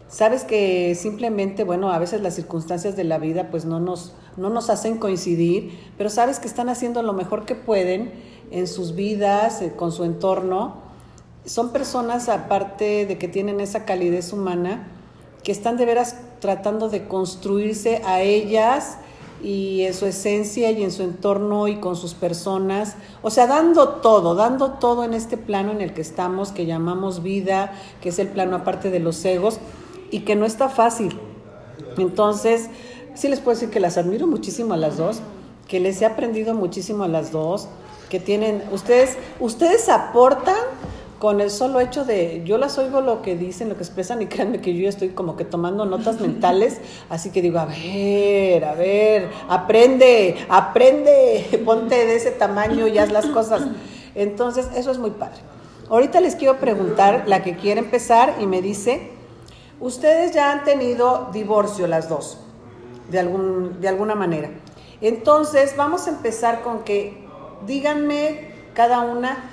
[0.09, 4.51] sabes que simplemente, bueno, a veces las circunstancias de la vida pues no nos, no
[4.51, 8.13] nos hacen coincidir, pero sabes que están haciendo lo mejor que pueden
[8.51, 10.85] en sus vidas, eh, con su entorno.
[11.45, 14.89] Son personas, aparte de que tienen esa calidez humana,
[15.47, 18.97] que están de veras tratando de construirse a ellas
[19.45, 23.91] y en su esencia y en su entorno y con sus personas, o sea, dando
[24.01, 28.19] todo, dando todo en este plano en el que estamos, que llamamos vida, que es
[28.19, 29.61] el plano aparte de los egos,
[30.11, 31.17] y que no está fácil.
[31.97, 32.69] Entonces,
[33.15, 35.21] sí les puedo decir que las admiro muchísimo a las dos,
[35.69, 37.69] que les he aprendido muchísimo a las dos,
[38.11, 40.57] que tienen, ustedes, ustedes aportan
[41.19, 44.27] con el solo hecho de, yo las oigo lo que dicen, lo que expresan y
[44.27, 48.65] créanme que yo ya estoy como que tomando notas mentales, así que digo, a ver,
[48.65, 53.63] a ver, aprende, aprende, ponte de ese tamaño y haz las cosas.
[54.15, 55.39] Entonces, eso es muy padre.
[55.89, 59.11] Ahorita les quiero preguntar, la que quiere empezar y me dice,
[59.81, 62.39] ustedes ya han tenido divorcio las dos,
[63.11, 64.51] de, algún, de alguna manera.
[65.01, 67.27] Entonces, vamos a empezar con que
[67.67, 69.51] díganme cada una,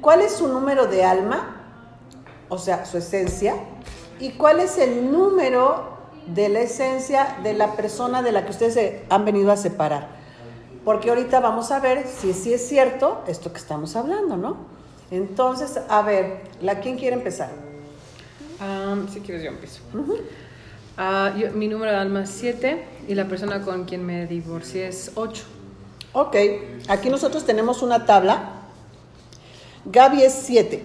[0.00, 1.56] cuál es su número de alma,
[2.48, 3.54] o sea, su esencia,
[4.20, 8.74] y cuál es el número de la esencia de la persona de la que ustedes
[8.74, 10.08] se han venido a separar.
[10.84, 14.56] Porque ahorita vamos a ver si sí es cierto esto que estamos hablando, ¿no?
[15.10, 17.50] Entonces, a ver, ¿la quién quiere empezar?
[19.12, 19.80] si quieres, yo empiezo.
[20.96, 25.12] Ah, mi número de alma es 7 y la persona con quien me divorcié es
[25.14, 25.44] 8.
[26.12, 26.36] Ok,
[26.88, 28.57] aquí nosotros tenemos una tabla
[29.90, 30.82] Gaby es 7.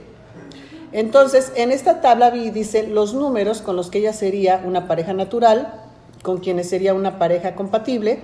[0.91, 5.81] Entonces, en esta tabla dice los números con los que ella sería una pareja natural,
[6.21, 8.19] con quienes sería una pareja compatible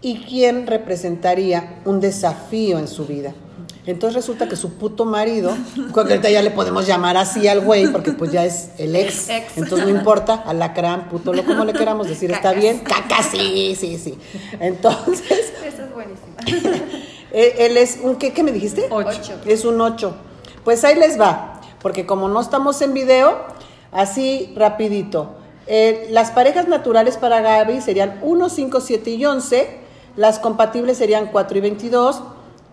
[0.00, 3.32] y quién representaría un desafío en su vida.
[3.86, 5.54] Entonces resulta que su puto marido,
[5.94, 9.86] ahorita ya le podemos llamar así al güey, porque pues ya es el ex, entonces
[9.86, 14.18] no importa, alacrán, puto, lo como le queramos decir, está bien, caca, sí, sí, sí.
[14.58, 15.52] Entonces...
[15.64, 16.98] Eso es buenísimo.
[17.34, 18.86] Eh, él es un, ¿qué, ¿qué me dijiste?
[18.90, 19.34] Ocho.
[19.44, 20.14] Es un ocho.
[20.62, 23.36] Pues ahí les va, porque como no estamos en video,
[23.90, 25.30] así rapidito.
[25.66, 29.80] Eh, las parejas naturales para Gaby serían 1, 5, 7 y 11.
[30.14, 32.22] Las compatibles serían 4 y 22.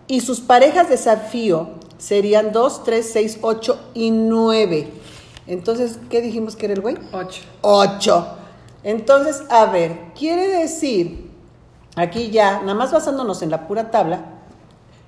[0.06, 4.88] Y sus parejas desafío serían 2, 3, 6, 8 y 9.
[5.48, 6.96] Entonces, ¿qué dijimos que era el güey?
[7.12, 7.40] 8.
[7.62, 8.26] 8.
[8.84, 11.30] Entonces, a ver, quiere decir,
[11.96, 14.31] aquí ya, nada más basándonos en la pura tabla,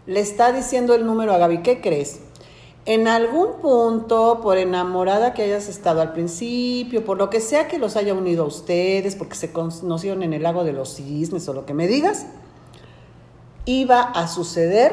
[0.07, 2.21] le está diciendo el número a Gaby, ¿qué crees?
[2.87, 7.79] En algún punto, por enamorada que hayas estado al principio, por lo que sea que
[7.79, 11.55] los haya unido a ustedes, porque se conocieron en el lago de los cisnes o
[11.55, 12.27] lo que me digas,
[13.65, 14.93] iba a suceder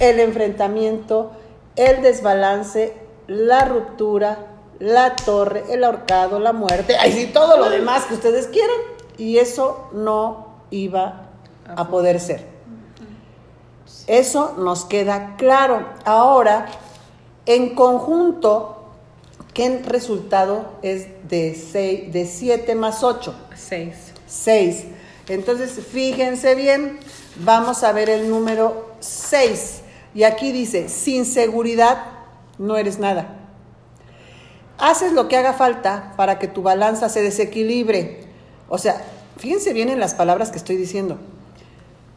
[0.00, 1.32] el enfrentamiento,
[1.76, 2.94] el desbalance,
[3.26, 4.46] la ruptura,
[4.78, 8.76] la torre, el ahorcado, la muerte, y todo lo demás que ustedes quieran.
[9.18, 11.28] Y eso no iba
[11.76, 12.59] a poder ser.
[14.10, 15.86] Eso nos queda claro.
[16.04, 16.66] Ahora,
[17.46, 18.90] en conjunto,
[19.54, 23.32] ¿qué resultado es de, seis, de 7 más 8?
[23.54, 23.94] 6.
[24.26, 24.84] 6.
[25.28, 26.98] Entonces, fíjense bien,
[27.36, 29.82] vamos a ver el número 6.
[30.16, 32.04] Y aquí dice, sin seguridad
[32.58, 33.36] no eres nada.
[34.76, 38.24] Haces lo que haga falta para que tu balanza se desequilibre.
[38.68, 39.04] O sea,
[39.36, 41.20] fíjense bien en las palabras que estoy diciendo.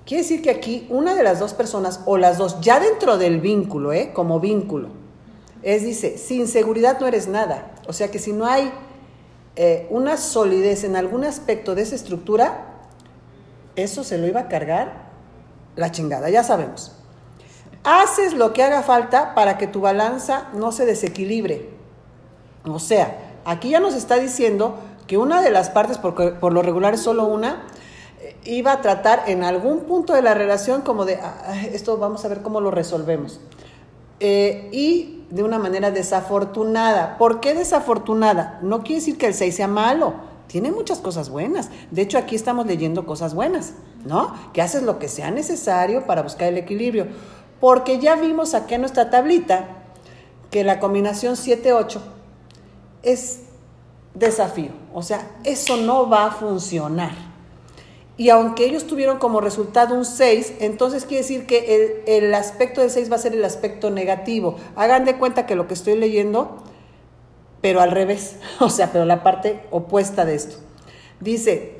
[0.05, 3.39] Quiere decir que aquí una de las dos personas, o las dos, ya dentro del
[3.39, 4.11] vínculo, ¿eh?
[4.13, 4.89] como vínculo,
[5.61, 7.71] es, dice, sin seguridad no eres nada.
[7.87, 8.71] O sea que si no hay
[9.55, 12.65] eh, una solidez en algún aspecto de esa estructura,
[13.75, 15.09] eso se lo iba a cargar
[15.75, 16.91] la chingada, ya sabemos.
[17.83, 21.69] Haces lo que haga falta para que tu balanza no se desequilibre.
[22.65, 26.61] O sea, aquí ya nos está diciendo que una de las partes, porque por lo
[26.61, 27.65] regular es solo una,
[28.45, 32.27] iba a tratar en algún punto de la relación como de, ah, esto vamos a
[32.27, 33.39] ver cómo lo resolvemos.
[34.19, 37.17] Eh, y de una manera desafortunada.
[37.17, 38.59] ¿Por qué desafortunada?
[38.61, 40.13] No quiere decir que el 6 sea malo,
[40.47, 41.71] tiene muchas cosas buenas.
[41.89, 43.73] De hecho, aquí estamos leyendo cosas buenas,
[44.05, 44.33] ¿no?
[44.53, 47.07] Que haces lo que sea necesario para buscar el equilibrio.
[47.59, 49.67] Porque ya vimos aquí en nuestra tablita
[50.51, 51.99] que la combinación 7-8
[53.01, 53.39] es
[54.13, 54.69] desafío.
[54.93, 57.32] O sea, eso no va a funcionar.
[58.15, 62.81] Y aunque ellos tuvieron como resultado un 6, entonces quiere decir que el, el, aspecto
[62.81, 64.57] del 6 va a ser el aspecto negativo.
[64.75, 66.57] Hagan de cuenta que lo que estoy leyendo,
[67.61, 70.57] pero al revés, o sea, pero la parte opuesta de esto.
[71.19, 71.79] Dice,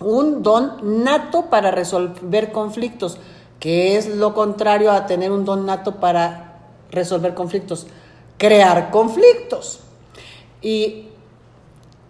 [0.00, 3.18] un don nato para resolver conflictos,
[3.60, 7.86] que es lo contrario a tener un don nato para resolver conflictos,
[8.38, 9.80] crear conflictos.
[10.62, 11.08] Y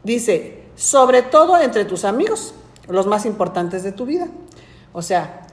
[0.03, 2.55] dice, sobre todo entre tus amigos
[2.89, 4.29] los más importantes de tu vida.
[4.93, 5.47] O sea,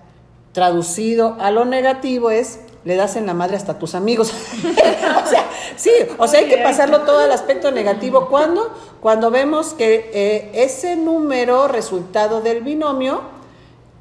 [0.53, 4.31] traducido a lo negativo es le das en la madre hasta a tus amigos.
[4.63, 8.27] o sea, sí, o sea, hay que pasarlo todo al aspecto negativo.
[8.29, 8.71] ¿Cuándo?
[9.01, 13.23] Cuando vemos que eh, ese número resultado del binomio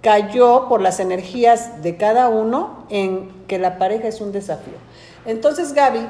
[0.02, 4.74] cayó por las energías de cada uno en que la pareja es un desafío.
[5.24, 6.06] Entonces, Gaby,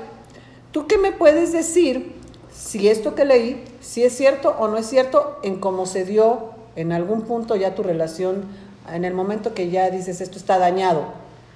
[0.71, 2.15] ¿tú qué me puedes decir
[2.53, 6.51] si esto que leí, si es cierto o no es cierto en cómo se dio
[6.77, 8.45] en algún punto ya tu relación,
[8.93, 11.07] en el momento que ya dices esto está dañado,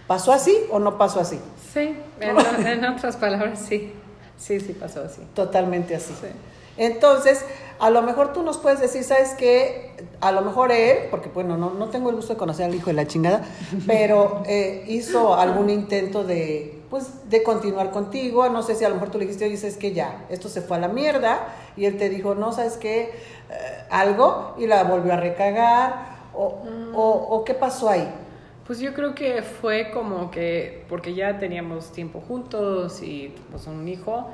[0.07, 1.39] ¿pasó así o no pasó así?
[1.73, 3.93] Sí, en, otras palabras sí,
[4.37, 5.23] sí, sí pasó así.
[5.35, 6.13] Totalmente así.
[6.77, 7.45] Entonces,
[7.79, 9.93] a lo mejor tú nos puedes decir, ¿sabes qué?
[10.21, 12.87] A lo mejor él, porque bueno, no, no tengo el gusto de conocer al hijo
[12.87, 13.43] de la chingada,
[13.87, 18.49] pero eh, hizo algún intento de, pues, de continuar contigo.
[18.49, 20.63] No sé si a lo mejor tú le dijiste, oye, es que ya, esto se
[20.63, 21.55] fue a la mierda.
[21.77, 23.13] Y él te dijo, no, ¿sabes qué?
[23.51, 26.21] Eh, algo y la volvió a recagar.
[26.33, 26.63] O,
[26.95, 28.09] o, o qué pasó ahí?
[28.67, 33.89] Pues yo creo que fue como que, porque ya teníamos tiempo juntos y pues un
[33.89, 34.31] hijo,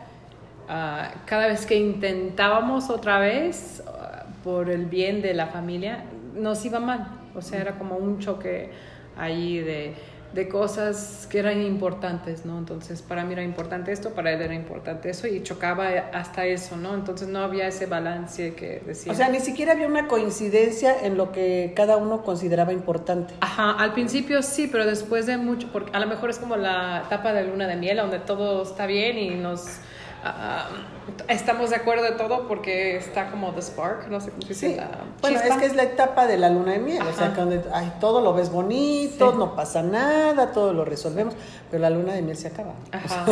[0.66, 6.64] Uh, cada vez que intentábamos otra vez, uh, por el bien de la familia, nos
[6.64, 7.06] iba mal.
[7.36, 8.70] O sea, era como un choque
[9.16, 9.94] ahí de,
[10.36, 12.58] de, cosas que eran importantes, ¿no?
[12.58, 16.76] Entonces, para mí era importante esto, para él era importante eso, y chocaba hasta eso,
[16.76, 16.94] ¿no?
[16.94, 19.12] Entonces, no había ese balance que decía.
[19.12, 23.34] O sea, ni siquiera había una coincidencia en lo que cada uno consideraba importante.
[23.40, 27.02] Ajá, al principio sí, pero después de mucho, porque a lo mejor es como la
[27.06, 29.80] etapa de luna de miel, donde todo está bien y nos
[30.26, 30.96] Uh,
[31.28, 34.80] estamos de acuerdo de todo porque está como the spark, no sé cómo se dice.
[35.20, 37.92] bueno, es que es la etapa de la luna de miel, o sea, cuando ay,
[38.00, 39.38] todo lo ves bonito, sí.
[39.38, 41.34] no pasa nada, todo lo resolvemos,
[41.70, 42.74] pero la luna de miel se acaba.
[42.92, 43.26] Ajá.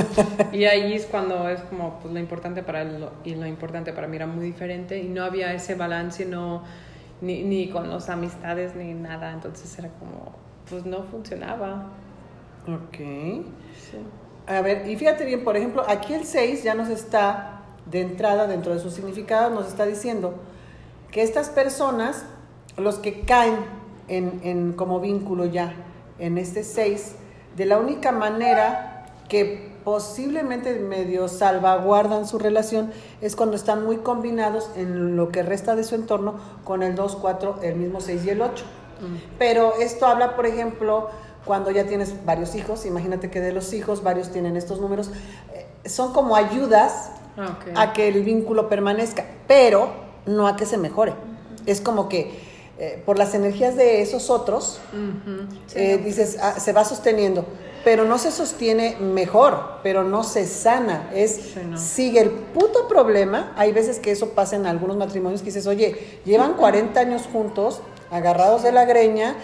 [0.52, 4.07] y ahí es cuando es como pues, lo importante para él y lo importante para
[4.07, 6.62] mí era muy diferente y no había ese balance, no,
[7.20, 10.32] ni, ni con las amistades ni nada, entonces era como,
[10.68, 11.90] pues no funcionaba.
[12.66, 12.97] Ok.
[12.97, 13.99] Sí.
[14.47, 18.47] A ver, y fíjate bien, por ejemplo, aquí el 6 ya nos está, de entrada,
[18.47, 20.34] dentro de su significado, nos está diciendo
[21.11, 22.26] que estas personas,
[22.76, 23.57] los que caen
[24.09, 25.74] en, en como vínculo ya
[26.18, 27.16] en este 6,
[27.57, 32.90] de la única manera que posiblemente medio salvaguardan su relación
[33.20, 37.16] es cuando están muy combinados en lo que resta de su entorno con el 2,
[37.16, 38.64] 4, el mismo 6 y el 8.
[39.01, 39.16] Mm.
[39.38, 41.11] Pero esto habla, por ejemplo,
[41.45, 45.11] cuando ya tienes varios hijos, imagínate que de los hijos varios tienen estos números,
[45.55, 47.72] eh, son como ayudas Ah, ok.
[47.76, 49.90] a que el vínculo permanezca, pero
[50.26, 51.12] no a que se mejore.
[51.66, 55.47] Es como que eh, por las energías de esos otros, Ujú.
[55.76, 57.45] eh, dices, ah, se va sosteniendo,
[57.84, 61.76] pero no se sostiene mejor, pero no se sana, es, Sí, no.
[61.78, 63.53] sigue el puto problema.
[63.57, 67.80] Hay veces que eso pasa en algunos matrimonios que dices, oye, llevan 40 años juntos,
[68.11, 69.36] agarrados de la greña,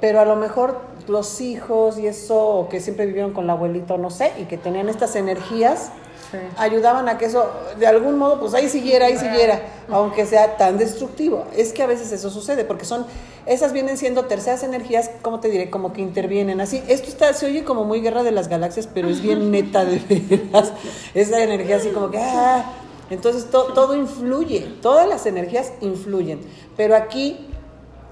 [0.00, 4.10] pero a lo mejor los hijos y eso, que siempre vivieron con la abuelita, no
[4.10, 5.90] sé, y que tenían estas energías,
[6.30, 6.36] Sí.
[6.58, 7.46] ayudaban a que eso,
[7.78, 11.46] de algún modo, pues ahí siguiera, ahí siguiera, aunque sea tan destructivo.
[11.56, 13.06] Es que a veces eso sucede, porque son,
[13.46, 15.70] esas vienen siendo terceras energías, ¿cómo te diré?
[15.70, 16.82] Como que intervienen así.
[16.86, 20.00] Esto está, se oye como muy guerra de las galaxias, pero es bien neta de
[20.00, 20.74] veras.
[21.14, 22.72] Esa energía así como que, ah.
[23.08, 26.40] Entonces to- todo influye, todas las energías influyen.
[26.76, 27.48] Pero aquí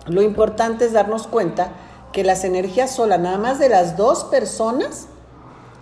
[0.07, 1.71] lo importante es darnos cuenta
[2.13, 5.09] que las energías solas, nada más de las dos personas,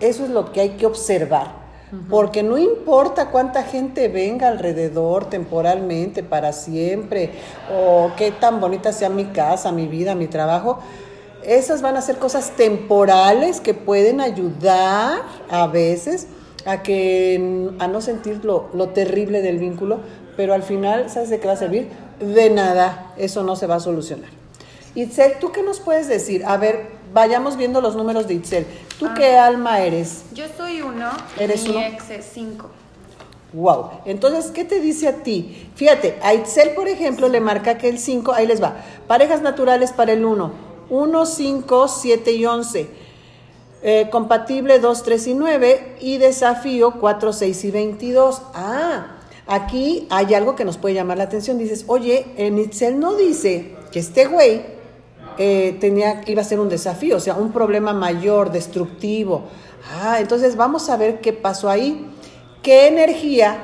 [0.00, 1.64] eso es lo que hay que observar.
[2.10, 7.30] Porque no importa cuánta gente venga alrededor temporalmente, para siempre,
[7.72, 10.80] o qué tan bonita sea mi casa, mi vida, mi trabajo,
[11.44, 16.26] esas van a ser cosas temporales que pueden ayudar a veces
[16.66, 20.00] a que a no sentir lo, lo terrible del vínculo,
[20.36, 21.90] pero al final, ¿sabes de qué va a servir?
[22.20, 24.30] De nada, eso no se va a solucionar.
[24.94, 26.44] Itzel, ¿tú qué nos puedes decir?
[26.46, 28.66] A ver, vayamos viendo los números de Itzel.
[28.98, 29.14] ¿Tú Ah.
[29.16, 30.22] qué alma eres?
[30.32, 31.80] Yo soy uno, ¿Eres mi uno?
[31.80, 32.70] ex es cinco.
[33.52, 33.90] Wow.
[34.04, 35.68] Entonces, ¿qué te dice a ti?
[35.76, 38.76] Fíjate, a Itzel, por ejemplo, le marca que el 5, ahí les va.
[39.06, 40.50] Parejas naturales para el 1.
[40.90, 42.88] 1, 5, 7 y 11.
[43.82, 45.96] Eh, compatible 2, 3 y 9.
[46.00, 48.42] Y desafío 4, 6 y 22.
[48.54, 51.58] Ah, aquí hay algo que nos puede llamar la atención.
[51.58, 54.62] Dices, oye, en Itzel no dice que este güey
[55.38, 59.44] eh, tenía, iba a ser un desafío, o sea, un problema mayor, destructivo.
[60.02, 62.06] Ah, entonces vamos a ver qué pasó ahí.
[62.62, 63.58] ¿Qué energía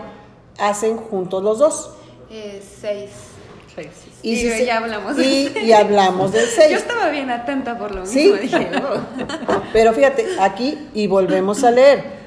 [0.59, 1.91] hacen juntos los dos?
[2.31, 3.11] Eh, seis.
[3.75, 3.89] Sí.
[4.23, 5.65] Y si se- ya hablamos y, del seis.
[5.67, 6.71] y hablamos del 6.
[6.71, 8.25] Yo estaba bien atenta por lo Sí.
[8.27, 8.37] mismo.
[8.37, 9.01] Dije, oh.
[9.73, 12.20] Pero fíjate, aquí y volvemos a leer.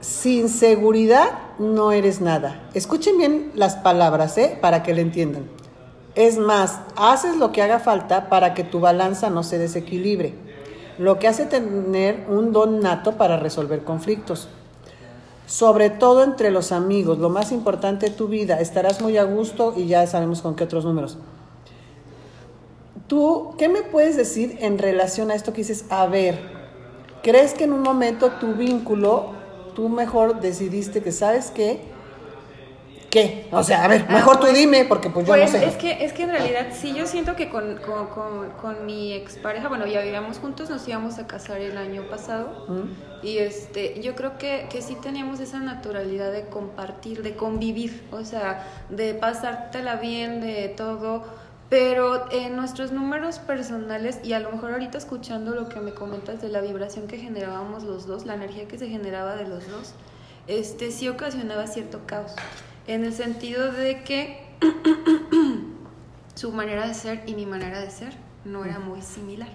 [0.00, 2.68] Sin seguridad no eres nada.
[2.74, 4.58] Escuchen bien las palabras, ¿eh?
[4.60, 5.48] Para que le entiendan.
[6.14, 10.34] Es más, haces lo que haga falta para que tu balanza no se desequilibre.
[10.98, 14.48] Lo que hace tener un don nato para resolver conflictos.
[15.46, 19.74] Sobre todo entre los amigos, lo más importante de tu vida, estarás muy a gusto
[19.76, 21.18] y ya sabemos con qué otros números.
[23.06, 25.84] ¿Tú qué me puedes decir en relación a esto que dices?
[25.90, 26.40] A ver,
[27.22, 29.30] ¿crees que en un momento tu vínculo,
[29.76, 31.80] tú mejor decidiste que, ¿sabes qué?
[33.10, 33.46] ¿Qué?
[33.52, 35.64] O sea, a ver, Ah, mejor tú pues- dime, porque pues yo Pues no sé.
[35.66, 39.12] es que, es que en realidad sí, yo siento que con, con, con, con mi
[39.12, 42.64] expareja, bueno, ya vivíamos juntos, nos íbamos a casar el año pasado.
[42.68, 43.24] ¿Mm?
[43.26, 48.24] Y este, yo creo que, que sí teníamos esa naturalidad de compartir, de convivir, o
[48.24, 51.24] sea, de pasártela bien, de todo.
[51.68, 56.40] Pero en nuestros números personales, y a lo mejor ahorita escuchando lo que me comentas
[56.40, 59.94] de la vibración que generábamos los dos, la energía que se generaba de los dos,
[60.46, 62.32] este sí ocasionaba cierto caos.
[62.86, 64.46] En el sentido de que
[66.36, 68.12] su manera de ser y mi manera de ser
[68.44, 69.48] no era muy similar.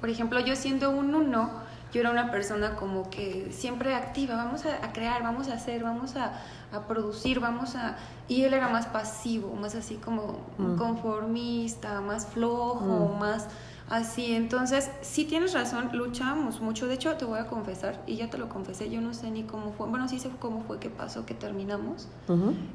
[0.00, 4.64] Por ejemplo, yo siendo un uno, yo era una persona como que siempre activa, vamos
[4.66, 6.32] a, a crear, vamos a hacer, vamos a,
[6.72, 7.96] a producir, vamos a...
[8.28, 10.76] Y él era más pasivo, más así como Mm.
[10.76, 13.18] conformista, más flojo, Mm.
[13.18, 13.46] más
[13.90, 14.34] así.
[14.34, 16.86] Entonces, sí tienes razón, luchábamos mucho.
[16.86, 19.42] De hecho, te voy a confesar, y ya te lo confesé, yo no sé ni
[19.42, 22.08] cómo fue, bueno, sí sé cómo fue que pasó, que terminamos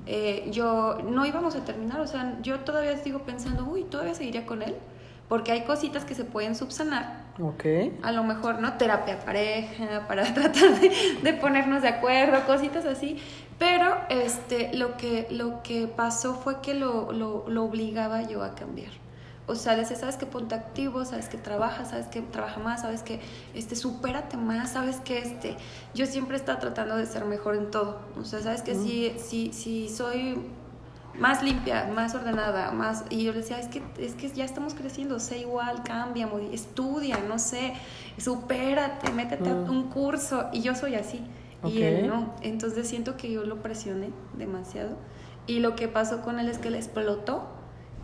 [0.05, 4.45] eh, yo no íbamos a terminar, o sea, yo todavía sigo pensando, uy, todavía seguiría
[4.45, 4.75] con él,
[5.27, 7.65] porque hay cositas que se pueden subsanar, Ok.
[8.01, 8.73] a lo mejor, ¿no?
[8.77, 13.17] Terapia pareja, para tratar de, de ponernos de acuerdo, cositas así,
[13.59, 18.55] pero este, lo, que, lo que pasó fue que lo, lo, lo obligaba yo a
[18.55, 18.91] cambiar.
[19.49, 22.81] O sea, le decía, sabes que ponte activo, sabes que trabaja, sabes que trabaja más,
[22.81, 23.21] sabes que
[23.55, 25.55] este, supérate más, sabes que este,
[25.93, 28.01] yo siempre estaba tratando de ser mejor en todo.
[28.19, 30.37] O sea, sabes que si, si, si soy
[31.19, 33.05] más limpia, más ordenada, más...
[33.09, 37.17] Y yo le decía, es que, es que ya estamos creciendo, sé igual, cambia, estudia,
[37.27, 37.73] no sé,
[38.17, 39.69] supérate, métete a Mm.
[39.69, 40.45] un curso.
[40.51, 41.21] Y yo soy así.
[41.63, 42.35] Y él no.
[42.41, 44.95] Entonces siento que yo lo presioné demasiado.
[45.47, 47.47] Y lo que pasó con él es que le explotó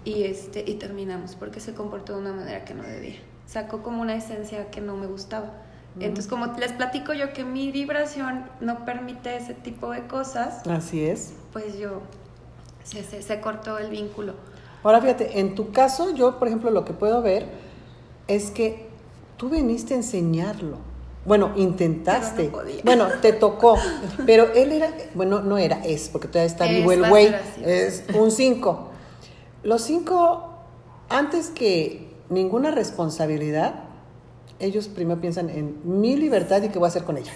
[0.06, 3.16] y, este, y terminamos porque se comportó de una manera que no debía.
[3.46, 5.52] Sacó como una esencia que no me gustaba.
[6.00, 11.04] Entonces, como les platico yo que mi vibración no permite ese tipo de cosas, Así
[11.06, 11.36] es.
[11.52, 12.02] pues yo
[12.84, 14.34] se, se, se cortó el vínculo.
[14.84, 17.48] Ahora fíjate, en tu caso, yo, por ejemplo, lo que puedo ver
[18.28, 18.88] es que
[19.38, 20.78] tú viniste a enseñarlo.
[21.26, 22.50] Bueno, intentaste.
[22.50, 22.60] No.
[22.84, 23.78] Bueno, te tocó.
[24.26, 27.34] Pero él era, bueno, no era, es, porque todavía está Es, vivo el güey.
[27.64, 28.90] Es un 5.
[29.64, 30.50] Los 5,
[31.10, 33.86] antes que ninguna responsabilidad,
[34.64, 37.34] ellos primero piensan en mi libertad y qué voy a hacer con ella.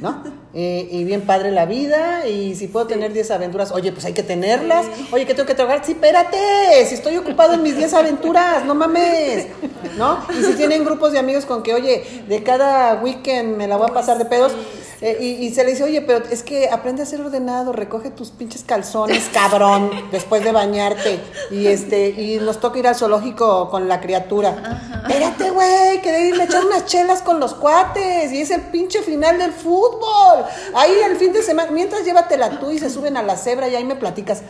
[0.00, 0.22] ¿No?
[0.54, 4.12] Eh, y bien padre la vida, y si puedo tener 10 aventuras, oye, pues hay
[4.12, 4.86] que tenerlas.
[5.12, 5.84] Oye, que tengo que trabajar.
[5.84, 6.38] Sí, espérate,
[6.86, 9.48] si estoy ocupado en mis 10 aventuras, no mames.
[9.96, 10.18] ¿No?
[10.38, 13.90] Y si tienen grupos de amigos con que, oye, de cada weekend me la voy
[13.90, 14.52] a pasar de pedos.
[15.00, 18.10] Eh, y, y se le dice, oye, pero es que aprende a ser ordenado, recoge
[18.10, 21.20] tus pinches calzones, cabrón, después de bañarte.
[21.50, 25.02] Y este, y nos toca ir al zoológico con la criatura.
[25.06, 28.32] Espérate, güey, que de irme a echar unas chelas con los cuates.
[28.32, 30.44] Y es el pinche final del fútbol.
[30.74, 33.76] Ahí el fin de semana, mientras llévatela tú y se suben a la cebra y
[33.76, 34.42] ahí me platicas.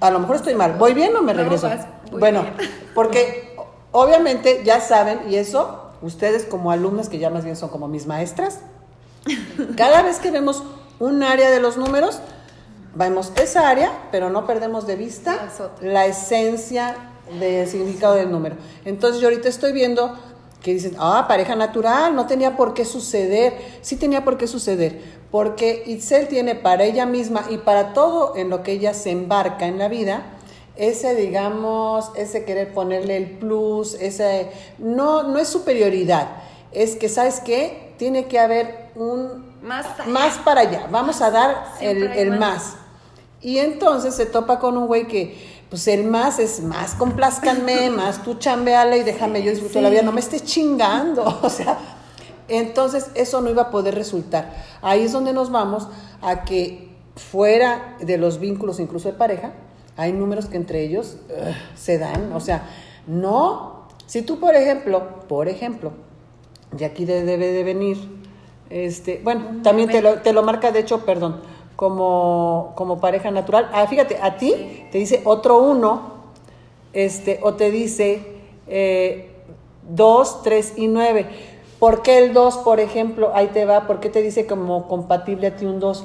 [0.00, 0.72] A lo mejor estoy mal.
[0.78, 1.68] ¿Voy bien o me No, regreso?
[1.68, 2.70] vas bueno, bien.
[2.94, 3.54] porque
[3.92, 8.06] obviamente ya saben, y eso, ustedes como alumnas, que ya más bien son como mis
[8.06, 8.60] maestras,
[9.76, 10.62] cada vez que vemos
[10.98, 12.20] un área de los números,
[12.94, 15.48] vemos esa área, pero no perdemos de vista
[15.80, 16.96] la esencia
[17.38, 18.56] del significado del número.
[18.84, 20.16] Entonces yo ahorita estoy viendo
[20.62, 23.54] que dicen, ah, pareja natural, no tenía por qué suceder.
[23.82, 25.00] Sí tenía por qué suceder,
[25.30, 29.66] porque Itzel tiene para ella misma y para todo en lo que ella se embarca
[29.66, 30.24] en la vida,
[30.76, 34.48] ese, digamos, ese querer ponerle el plus, ese,
[34.78, 36.28] no, no es superioridad,
[36.72, 37.85] es que, ¿sabes qué?
[37.96, 40.10] Tiene que haber un Más allá.
[40.10, 42.38] más para allá, vamos a dar el, el más.
[42.38, 42.76] más.
[43.40, 45.36] Y entonces se topa con un güey que,
[45.68, 50.02] pues el más es más complázcanme, más tú chambeale y déjame yo disfruto la vida,
[50.02, 51.78] no me estés chingando, o sea,
[52.48, 54.52] entonces eso no iba a poder resultar.
[54.82, 55.88] Ahí es donde nos vamos
[56.22, 59.52] a que fuera de los vínculos incluso de pareja,
[59.96, 62.68] hay números que entre ellos ugh, se dan, o sea,
[63.06, 65.92] no, si tú por ejemplo, por ejemplo,
[66.78, 67.98] y aquí de- debe de venir,
[68.70, 71.40] este, bueno, también te lo, te lo marca, de hecho, perdón,
[71.76, 73.70] como, como pareja natural.
[73.72, 76.16] Ah, fíjate, a ti te dice otro uno,
[76.92, 78.22] este, o te dice
[78.66, 79.30] eh,
[79.88, 81.26] dos, tres y nueve.
[81.78, 83.32] ¿Por qué el 2, por ejemplo?
[83.34, 86.04] Ahí te va, ¿por qué te dice como compatible a ti un 2?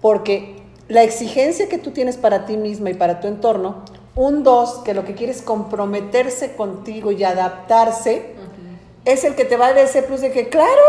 [0.00, 0.56] Porque
[0.88, 3.76] la exigencia que tú tienes para ti misma y para tu entorno,
[4.16, 8.34] un 2 que lo que quiere es comprometerse contigo y adaptarse,
[9.04, 10.82] es el que te va a dar ese plus de que, claro,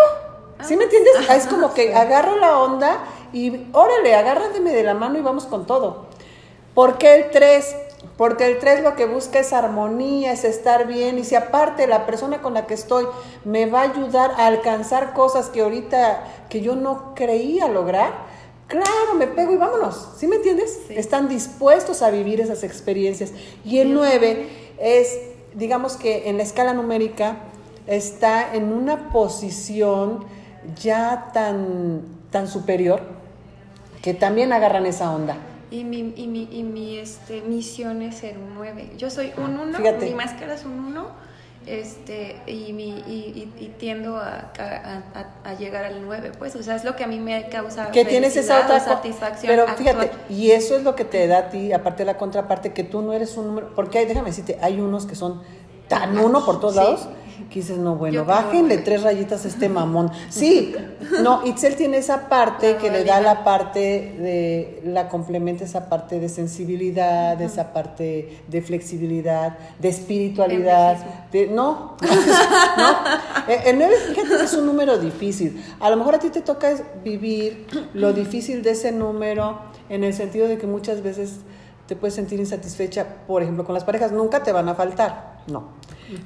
[0.64, 1.14] ¿sí me entiendes?
[1.30, 5.45] Ah, es como que agarro la onda y órale, agárrateme de la mano y vamos
[5.45, 6.05] con todo.
[6.74, 7.76] ¿Por qué el 3?
[8.18, 11.18] Porque el 3 lo que busca es armonía, es estar bien.
[11.18, 13.07] Y si aparte la persona con la que estoy
[13.43, 18.11] me va a ayudar a alcanzar cosas que ahorita que yo no creía lograr,
[18.68, 20.09] claro, me pego y vámonos.
[20.18, 20.82] ¿Sí me entiendes?
[20.88, 20.95] Sí.
[20.95, 23.32] Están dispuestos a vivir esas experiencias.
[23.64, 24.49] Y el 9
[24.80, 25.20] es,
[25.53, 27.38] digamos que en la escala numérica,
[27.88, 30.25] está en una posición
[30.81, 33.01] ya tan, tan superior
[34.01, 35.38] que también agarran esa onda.
[35.71, 38.91] Y mi, y mi, y mi este, misión es ser un 9.
[38.97, 40.05] Yo soy un 1, Fíjate.
[40.05, 41.07] mi máscara es un 1,
[41.65, 46.75] este, y, mi, y, y- y tiendo a, a- llegar al 9, pues, o sea,
[46.75, 49.47] es lo que a mí me causa que tienes esa otra satisfacción.
[49.49, 49.77] Pero actual.
[49.77, 52.84] fíjate, y eso es lo que te da a ti, aparte de la contraparte, que
[52.84, 55.41] tú no eres un número, porque hay, déjame decirte, hay unos que son
[55.88, 56.79] tan uno por todos Sí.
[56.79, 57.07] lados,
[57.49, 60.11] que dices, no, bueno, bájenle tres rayitas a este mamón.
[60.29, 60.75] Sí,
[61.21, 65.89] no, Itzel tiene esa parte La que le da la parte de, la complementa esa
[65.89, 70.97] parte de sensibilidad, esa parte de flexibilidad, de espiritualidad,
[71.31, 71.97] de, no,
[72.77, 75.61] no, Eh, el 9, fíjate que es un número difícil.
[75.79, 76.73] A lo mejor a ti te toca
[77.03, 79.59] vivir lo difícil de ese número
[79.89, 81.39] en el sentido de que muchas veces
[81.93, 85.73] te puedes sentir insatisfecha, por ejemplo, con las parejas, nunca te van a faltar, no.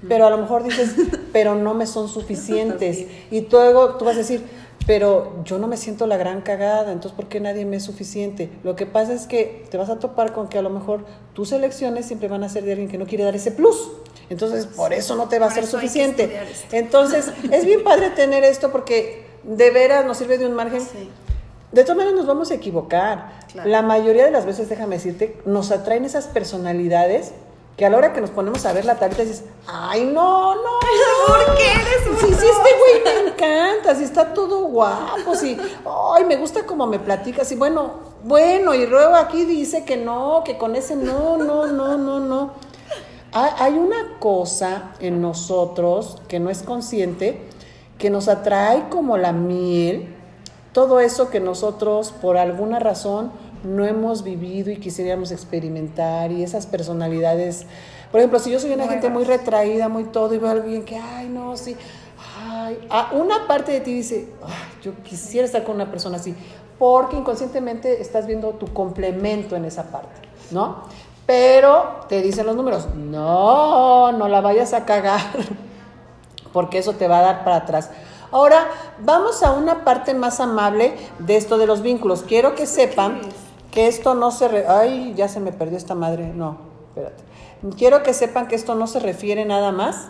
[0.07, 0.95] Pero a lo mejor dices,
[1.33, 3.05] pero no me son suficientes.
[3.31, 4.45] Y tú luego tú vas a decir,
[4.85, 8.49] pero yo no me siento la gran cagada, entonces ¿por qué nadie me es suficiente?
[8.63, 11.03] Lo que pasa es que te vas a topar con que a lo mejor
[11.33, 13.91] tus elecciones siempre van a ser de alguien que no quiere dar ese plus.
[14.29, 16.39] Entonces, por eso no te va a ser suficiente.
[16.71, 20.81] Entonces, es bien padre tener esto porque de veras nos sirve de un margen.
[20.93, 21.09] Sí.
[21.71, 23.31] De todas maneras nos vamos a equivocar.
[23.51, 23.69] Claro.
[23.69, 27.33] La mayoría de las veces, déjame decirte, nos atraen esas personalidades
[27.77, 30.61] que a la hora que nos ponemos a ver la tablita dices, ay, no, no,
[30.63, 31.45] no.
[31.45, 35.55] ¿Por qué eres un Sí, sí, este güey me encanta, si está todo guapo, sí,
[36.15, 37.91] ay, me gusta como me platicas, y bueno,
[38.23, 42.51] bueno, y luego aquí dice que no, que con ese no, no, no, no, no.
[43.31, 47.41] Hay una cosa en nosotros que no es consciente,
[47.99, 50.16] que nos atrae como la miel,
[50.77, 53.31] todo eso que nosotros por alguna razón
[53.63, 57.65] no hemos vivido y quisiéramos experimentar y esas personalidades.
[58.11, 58.93] Por ejemplo, si yo soy una Nuevas.
[58.93, 61.75] gente muy retraída, muy todo, y veo a alguien que, ay, no, sí,
[62.51, 62.77] ay,
[63.13, 66.35] una parte de ti dice, ay, yo quisiera estar con una persona así,
[66.77, 70.83] porque inconscientemente estás viendo tu complemento en esa parte, ¿no?
[71.25, 75.21] Pero te dicen los números, no, no la vayas a cagar,
[76.53, 77.89] porque eso te va a dar para atrás.
[78.31, 78.67] Ahora,
[79.03, 82.23] vamos a una parte más amable de esto de los vínculos.
[82.23, 83.21] Quiero que sepan
[83.71, 84.47] que esto no se...
[84.47, 86.33] re- Ay, ya se me perdió esta madre.
[86.33, 86.57] No,
[86.89, 87.23] espérate.
[87.77, 90.07] Quiero que sepan que esto no se refiere nada más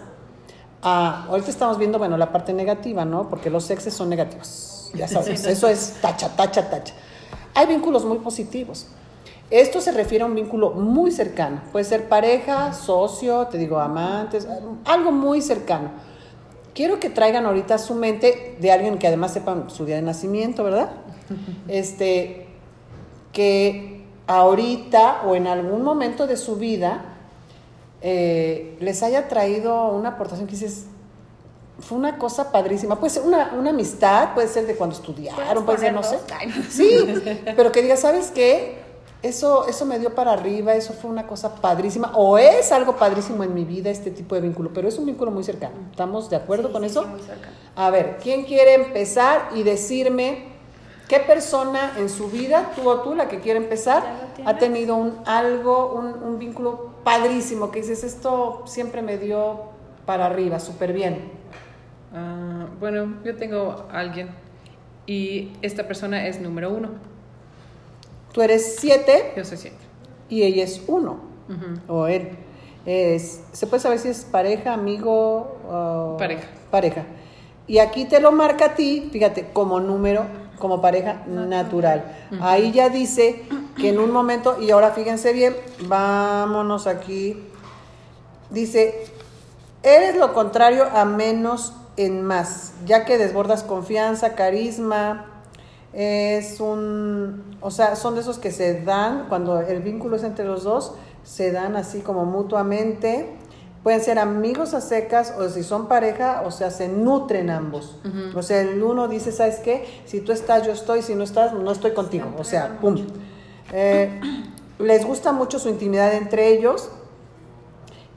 [0.82, 1.26] a...
[1.30, 3.30] Ahorita estamos viendo, bueno, la parte negativa, ¿no?
[3.30, 4.92] Porque los sexes son negativos.
[4.94, 6.94] Ya sabes, eso es tacha, tacha, tacha.
[7.54, 8.88] Hay vínculos muy positivos.
[9.50, 11.62] Esto se refiere a un vínculo muy cercano.
[11.72, 14.48] Puede ser pareja, socio, te digo, amantes,
[14.86, 15.92] algo muy cercano.
[16.78, 20.04] Quiero que traigan ahorita a su mente de alguien que además sepan su día de
[20.04, 20.92] nacimiento, ¿verdad?
[21.68, 22.46] Este,
[23.34, 27.04] que ahorita o en algún momento de su vida
[28.04, 30.86] eh, les haya traído una aportación que dices,
[31.80, 33.00] fue una cosa padrísima.
[33.00, 36.20] Puede ser una, una amistad, puede ser de cuando estudiaron, puede ser, no sé.
[36.70, 36.88] Sí,
[37.56, 38.86] pero que digas, ¿sabes qué?
[39.24, 43.44] Eso, eso me dio para arriba, eso fue una cosa padrísima, o es algo padrísimo
[43.44, 45.76] en mi vida este tipo de vínculo, pero es un vínculo muy cercano.
[45.90, 47.02] ¿Estamos de acuerdo Sí, con sí, eso?
[47.04, 47.56] sí, muy cercano.
[47.76, 50.50] A ver, ¿quién quiere empezar y decirme
[51.08, 54.04] qué persona en su vida, tú o tú, la que quiere empezar,
[54.46, 59.62] ha tenido un algo, un, un vínculo padrísimo, que dices, esto siempre me dio
[60.06, 61.32] para arriba, súper bien?
[62.14, 64.30] Ah, bueno, yo tengo a alguien
[65.08, 66.90] y esta persona es número uno.
[68.38, 69.78] Tú eres siete Yo soy siete.
[70.30, 71.18] y ella es uno,
[71.88, 72.38] o él.
[72.86, 75.58] Es, ¿Se puede saber si es pareja, amigo?
[75.68, 76.48] o- Pareja.
[76.70, 77.04] Pareja.
[77.66, 80.26] Y aquí te lo marca a ti, fíjate, como número,
[80.60, 82.16] como pareja natural.
[82.40, 83.42] Ahí ya dice
[83.76, 85.56] que en un momento, y ahora fíjense bien,
[85.88, 87.44] vámonos aquí.
[88.52, 89.04] Dice,
[89.82, 95.37] eres lo contrario a menos en más, ya que desbordas confianza, carisma,
[95.98, 100.46] es un, o sea, son de esos que se dan, cuando el vínculo es entre
[100.46, 100.94] los dos,
[101.24, 103.34] se dan así como mutuamente.
[103.82, 107.98] Pueden ser amigos a secas o si son pareja, o sea, se nutren ambos.
[108.36, 109.88] O sea, el uno dice, ¿sabes qué?
[110.06, 112.28] Si tú estás, yo estoy, si no estás, no estoy contigo.
[112.38, 112.98] O sea, pum.
[113.72, 114.20] Eh,
[114.78, 116.90] les gusta mucho su intimidad entre ellos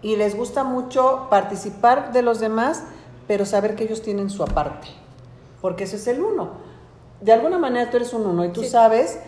[0.03, 2.83] y les gusta mucho participar de los demás,
[3.26, 4.89] pero saber que ellos tienen su aparte,
[5.62, 6.70] porque eso es el uno.
[7.21, 9.18] De alguna manera tú eres un uno y tú sabes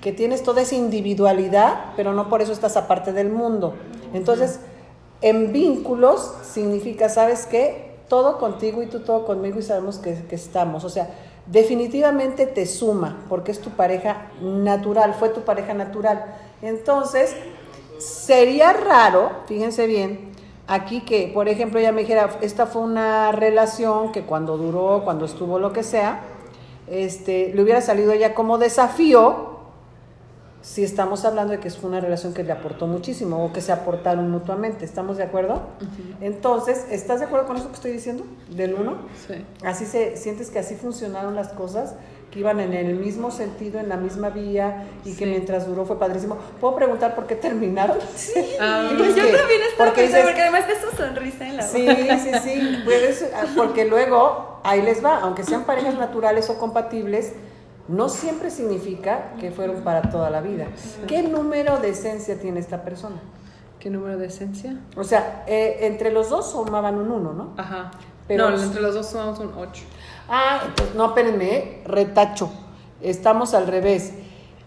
[0.00, 3.74] que tienes toda esa individualidad, pero no por eso estás aparte del mundo.
[4.12, 4.60] Entonces,
[5.20, 7.96] en vínculos significa, ¿sabes qué?
[8.08, 10.84] Todo contigo y tú todo conmigo y sabemos que, que estamos.
[10.84, 11.10] O sea,
[11.46, 16.24] definitivamente te suma, porque es tu pareja natural, fue tu pareja natural.
[16.62, 17.34] Entonces,
[17.98, 20.32] sería raro, fíjense bien,
[20.66, 25.24] aquí que, por ejemplo, ella me dijera, esta fue una relación que cuando duró, cuando
[25.24, 26.20] estuvo lo que sea,
[26.90, 29.56] este, le hubiera salido ella como desafío,
[30.60, 33.72] si estamos hablando de que fue una relación que le aportó muchísimo o que se
[33.72, 35.62] aportaron mutuamente, ¿estamos de acuerdo?
[36.20, 38.24] Entonces, ¿estás de acuerdo con eso que estoy diciendo?
[38.50, 38.96] Del uno.
[39.26, 39.44] Sí.
[39.64, 41.94] Así se, sientes que así funcionaron las cosas,
[42.32, 45.98] que iban en el mismo sentido, en la misma vía y que mientras duró fue
[45.98, 46.36] padrísimo.
[46.60, 47.96] ¿Puedo preguntar por qué terminaron?
[48.16, 48.34] Sí.
[48.60, 52.18] Ah, Yo también estaba porque pensando, dices- porque además ves tu sonrisa en la boca.
[52.18, 52.78] Sí, sí, sí.
[52.84, 57.32] Pues, ah, porque luego, ahí les va, aunque sean parejas naturales o compatibles,
[57.88, 60.66] no siempre significa que fueron para toda la vida.
[61.06, 63.16] ¿Qué número de esencia tiene esta persona?
[63.80, 64.76] ¿Qué número de esencia?
[64.96, 67.54] O sea, eh, entre los dos sumaban un uno, ¿no?
[67.56, 67.90] Ajá.
[68.26, 69.82] Pero- no, entre los dos sumamos un 8.
[70.28, 71.82] Ah, entonces, no, espérenme, ¿eh?
[71.86, 72.50] retacho.
[73.00, 74.12] Estamos al revés.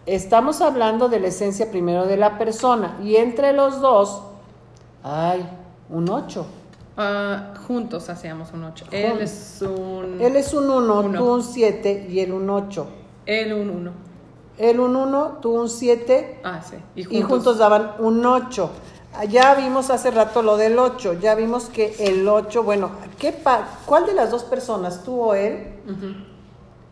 [0.08, 4.24] Estamos hablando de la esencia primero de la persona y entre los dos,
[5.04, 5.48] ay,
[5.90, 6.46] un 8.
[7.04, 8.86] Ah, juntos hacíamos un 8.
[8.92, 10.22] Él es un.
[10.22, 11.18] Él es un 1, Uno.
[11.20, 12.88] tú un 7 y él un 8.
[13.26, 13.92] Él un 1.
[14.60, 16.76] Él un 1, tú un 7 Ah, sí.
[16.96, 17.28] Y y juntos.
[17.30, 18.70] juntos daban un 8.
[19.30, 23.68] Ya vimos hace rato lo del 8, ya vimos que el 8, bueno, ¿qué pa-
[23.86, 26.14] ¿cuál de las dos personas, tú o él, Ujú.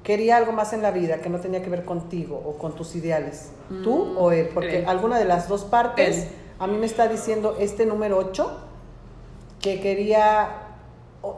[0.03, 2.95] quería algo más en la vida que no tenía que ver contigo o con tus
[2.95, 3.51] ideales?
[3.83, 4.49] ¿Tú o él?
[4.53, 4.85] Porque él.
[4.87, 6.29] alguna de las dos partes Él.
[6.59, 8.51] a mí me está diciendo este número 8
[9.61, 10.49] que quería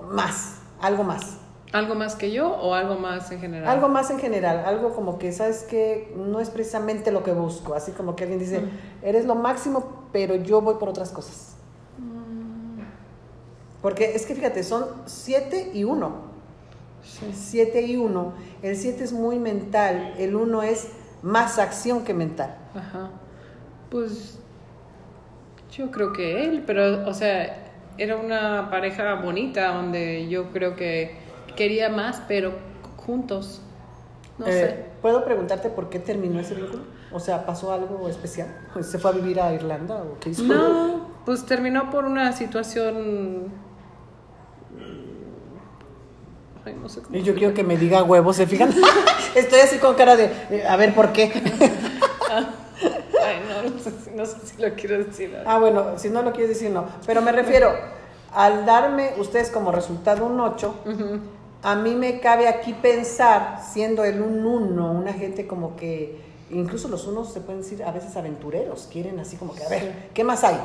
[0.10, 1.38] más, algo más.
[1.72, 3.68] ¿Algo más que yo o algo más en general?
[3.68, 7.74] Algo más en general, algo como que, ¿sabes que No es precisamente lo que busco,
[7.74, 8.62] así como que alguien dice,
[9.02, 11.56] eres lo máximo, pero yo voy por otras cosas.
[13.82, 16.12] Porque es que fíjate, son 7 y 1.
[17.04, 17.32] Sí.
[17.34, 18.34] 7 y 1.
[18.62, 20.90] El 7 es muy mental, el 1 es
[21.24, 22.58] más acción que mental.
[22.76, 23.10] Ajá.
[23.90, 24.38] Pues
[25.72, 31.16] Yo creo que él, pero, o sea, era una pareja bonita donde yo creo que
[31.56, 32.54] quería más, pero
[32.98, 33.62] juntos.
[34.38, 34.86] No Eh, sé.
[35.02, 36.84] ¿Puedo preguntarte por qué terminó ese vínculo?
[37.12, 38.48] O sea, ¿pasó algo especial?
[38.82, 40.44] ¿Se fue a vivir a Irlanda o qué hizo?
[40.44, 43.52] No, pues terminó por una situación.
[46.64, 47.18] Ay, no sé cómo.
[47.18, 48.72] Y yo quiero que me diga huevos, ¿se fijan?
[49.36, 51.32] Estoy así con cara de, eh, a ver, ¿por qué?
[53.24, 55.36] Ay, no, no sé, si- no sé si lo quiero decir.
[55.46, 56.86] ah, bueno, si no lo quieres decir, no.
[57.06, 57.72] Pero me refiero,
[58.34, 60.74] al darme ustedes como resultado un 8,
[61.64, 66.20] a mí me cabe aquí pensar, siendo el un 1, una gente como que,
[66.50, 70.10] incluso los unos se pueden decir a veces aventureros, quieren así como que, a ver,
[70.14, 70.58] ¿qué más hay?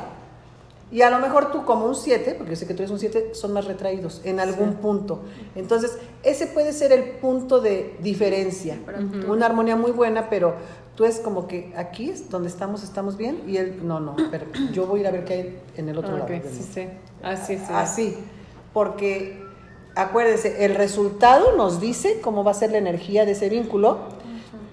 [0.89, 2.99] Y a lo mejor tú como un 7, porque yo sé que tú eres un
[2.99, 5.19] 7, son más retraídos en algún punto.
[5.53, 8.77] Entonces, ese puede ser el punto de diferencia.
[9.29, 10.55] Una armonía muy buena, pero
[10.97, 14.45] tú es como que aquí es donde estamos, estamos bien, y él, no, no, pero
[14.73, 16.23] yo voy a ir a ver qué hay en el otro Ah, lado.
[16.25, 16.87] ok, del sí, sí.
[17.23, 17.63] Así, sí.
[17.71, 18.17] Así,
[18.73, 19.41] porque
[19.95, 23.99] acuérdense, el resultado nos dice cómo va a ser la energía de ese vínculo,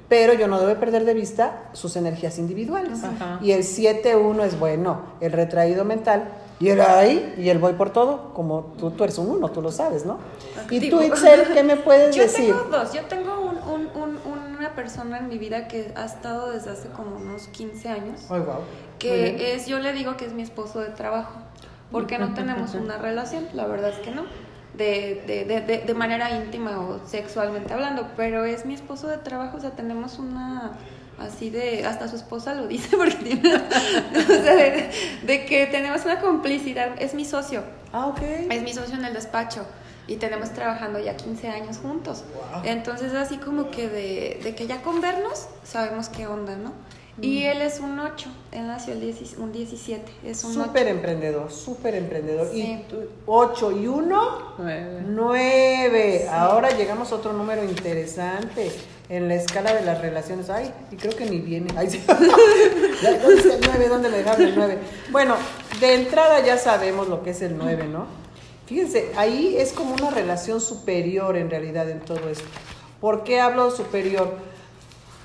[0.08, 3.02] pero yo no debo perder de vista sus energías individuales.
[3.04, 3.38] Ajá.
[3.42, 6.28] Y el 7-1 es bueno, el retraído mental,
[6.60, 9.60] y el ahí, y el voy por todo, como tú, tú eres un uno, tú
[9.60, 10.18] lo sabes, ¿no?
[10.70, 11.02] Y tú, Activo.
[11.02, 12.54] Itzel, ¿qué me puedes Yo decir?
[12.54, 12.92] tengo dos.
[12.92, 13.40] Yo tengo
[14.74, 18.20] una persona en mi vida que ha estado desde hace como unos 15 años.
[18.98, 21.34] Que es, yo le digo que es mi esposo de trabajo,
[21.92, 24.24] porque no tenemos una relación, la verdad es que no,
[24.76, 29.58] de, de, de, de, manera íntima o sexualmente hablando, pero es mi esposo de trabajo,
[29.58, 30.72] o sea, tenemos una
[31.20, 34.90] así de, hasta su esposa lo dice, porque tiene, o sea, de,
[35.24, 37.62] de que tenemos una complicidad, es mi socio,
[37.92, 38.20] Ah, ok.
[38.50, 39.64] es mi socio en el despacho.
[40.06, 42.24] Y tenemos trabajando ya 15 años juntos.
[42.34, 42.62] Wow.
[42.64, 46.72] Entonces, así como que de, de que ya con vernos sabemos qué onda, ¿no?
[47.20, 50.90] Y él es un 8, él nació el 10 un 17, es un Súper 8.
[50.90, 52.48] emprendedor, súper emprendedor.
[52.52, 52.60] Sí.
[52.60, 52.84] Y
[53.26, 55.02] 8 y 1, Nueve.
[55.06, 56.28] 9.
[56.28, 58.72] Ahora llegamos a otro número interesante
[59.08, 60.50] en la escala de las relaciones.
[60.50, 61.68] Ay, y creo que ni viene.
[61.76, 62.02] Ay, sí.
[62.08, 63.88] ¿Dónde está el 9?
[63.88, 64.78] ¿Dónde me dejaron el 9?
[65.12, 65.36] Bueno,
[65.78, 68.23] de entrada ya sabemos lo que es el 9, ¿no?
[68.66, 72.44] Fíjense, ahí es como una relación superior en realidad en todo esto.
[73.00, 74.38] ¿Por qué hablo superior?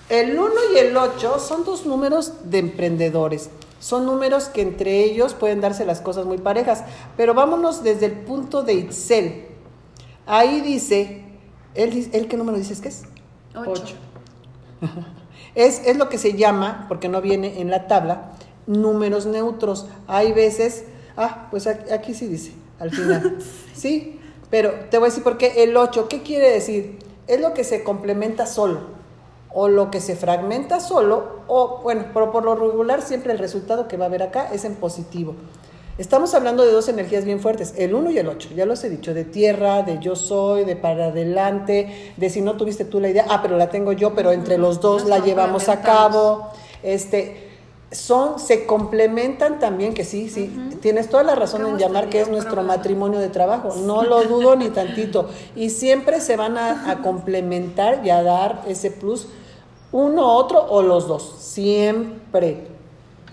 [0.10, 3.50] El 1 y el 8 son dos números de emprendedores.
[3.80, 6.84] Son números que entre ellos pueden darse las cosas muy parejas.
[7.16, 9.46] Pero vámonos desde el punto de Itzel.
[10.26, 11.24] Ahí dice,
[11.76, 13.04] ¿él, él qué número dices que es?
[13.56, 13.72] 8.
[13.72, 13.96] Ocho.
[15.56, 18.34] Es, es lo que se llama, porque no viene en la tabla,
[18.68, 19.88] números neutros.
[20.08, 20.86] Hay veces,
[21.18, 23.38] ah, pues aquí, aquí sí dice, al final.
[23.76, 24.20] sí,
[24.50, 27.00] pero te voy a decir por qué el 8, ¿qué quiere decir?
[27.28, 28.80] Es lo que se complementa solo,
[29.52, 33.88] o lo que se fragmenta solo, o bueno, pero por lo regular siempre el resultado
[33.88, 35.36] que va a haber acá es en positivo.
[36.00, 38.90] Estamos hablando de dos energías bien fuertes, el 1 y el 8, ya los he
[38.90, 43.10] dicho, de tierra, de yo soy, de para adelante, de si no tuviste tú la
[43.10, 46.52] idea, ah, pero la tengo yo, pero entre los dos Nos la llevamos a cabo.
[46.84, 47.49] Este,
[47.92, 50.48] son, se complementan también, que sí, sí,
[50.82, 54.56] tienes toda la razón en llamar que es nuestro matrimonio de trabajo, no lo dudo
[54.56, 55.28] ni tantito.
[55.56, 59.28] Y siempre se van a, a complementar y a dar ese plus,
[59.92, 62.68] uno, otro o los dos, siempre.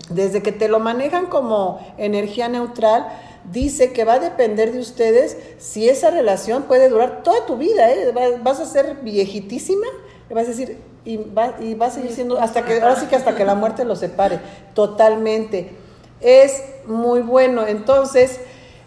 [0.09, 3.07] Desde que te lo manejan como energía neutral,
[3.51, 7.91] dice que va a depender de ustedes si esa relación puede durar toda tu vida,
[7.91, 8.11] ¿eh?
[8.11, 9.85] Va- Vas a ser viejitísima,
[10.29, 10.77] y vas a decir,
[11.07, 13.55] y va, y va a seguir siendo, hasta que, ahora sí que hasta que la
[13.55, 14.41] muerte los separe,
[14.73, 15.71] totalmente.
[16.19, 17.65] Es muy bueno.
[17.65, 18.41] Entonces,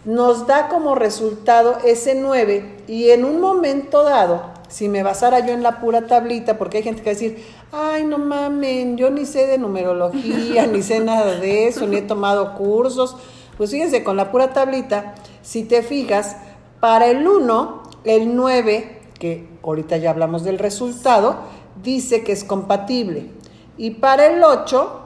[0.05, 5.53] nos da como resultado ese 9 y en un momento dado, si me basara yo
[5.53, 9.09] en la pura tablita, porque hay gente que va a decir, ay, no mamen, yo
[9.09, 13.17] ni sé de numerología, ni sé nada de eso, ni he tomado cursos.
[13.57, 16.37] Pues fíjense, con la pura tablita, si te fijas,
[16.79, 23.29] para el 1, el 9, que ahorita ya hablamos del resultado, dice que es compatible.
[23.77, 25.01] Y para el 8,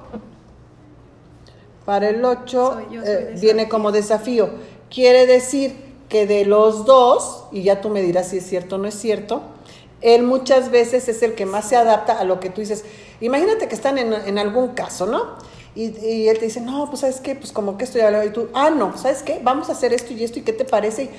[1.86, 4.50] para el 8 Soy yo, soy eh, viene como desafío.
[4.90, 5.76] Quiere decir
[6.10, 8.96] que de los dos, y ya tú me dirás si es cierto o no es
[8.96, 9.42] cierto,
[10.02, 12.84] él muchas veces es el que más se adapta a lo que tú dices.
[13.22, 15.36] Imagínate que están en, en algún caso, ¿no?
[15.76, 18.32] Y, y él te dice, no, pues sabes qué, pues como que estoy hablando, y
[18.32, 19.42] tú, ah, no, ¿sabes qué?
[19.44, 21.04] Vamos a hacer esto y esto, ¿y qué te parece?
[21.04, 21.10] Y,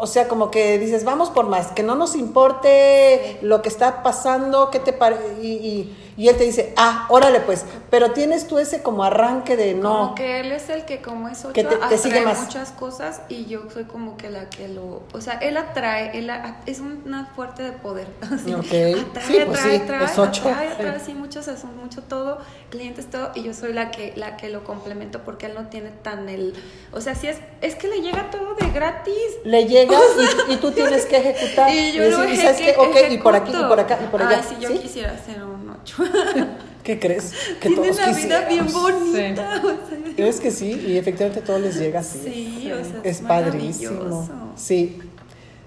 [0.00, 4.02] o sea, como que dices, vamos por más, que no nos importe lo que está
[4.02, 5.36] pasando, ¿qué te parece?
[5.42, 9.56] Y, y- y él te dice, ah, órale pues, pero tienes tú ese como arranque
[9.56, 9.98] de no.
[9.98, 12.40] Como que él es el que como es ocho, Que te- sigue más.
[12.40, 16.30] muchas cosas y yo soy como que la que lo, o sea, él atrae, él
[16.30, 18.06] a- es una fuerte de poder.
[18.22, 18.64] así, Ok.
[18.64, 18.94] Atrae,
[19.26, 20.48] Sí, pues atrae, sí, atrae, es ocho.
[20.48, 22.38] atrae, atrae, sí, muchos asuntos, mucho todo,
[22.70, 25.90] clientes todo y yo soy la que la que lo complemento porque él no tiene
[25.90, 26.54] tan el,
[26.92, 29.14] o sea, sí es es que le llega todo de gratis.
[29.44, 29.98] Le llega
[30.48, 31.70] y, y tú tienes que ejecutar.
[31.76, 32.74] Y yo y lo decir, ¿sabes qué?
[32.76, 34.40] eje- Ok, y por aquí, y por acá, y por allá.
[34.42, 34.78] Ay, si yo ¿Sí?
[34.78, 36.04] quisiera hacer un ocho.
[36.82, 37.32] ¿Qué crees?
[37.60, 39.60] Que Tiene todos la vida bien bonita.
[39.64, 39.68] o
[40.16, 42.20] sea, Es que sí, y efectivamente todo les llega así.
[42.22, 44.28] Sí, o sea, es es padrísimo.
[44.54, 44.96] Sí,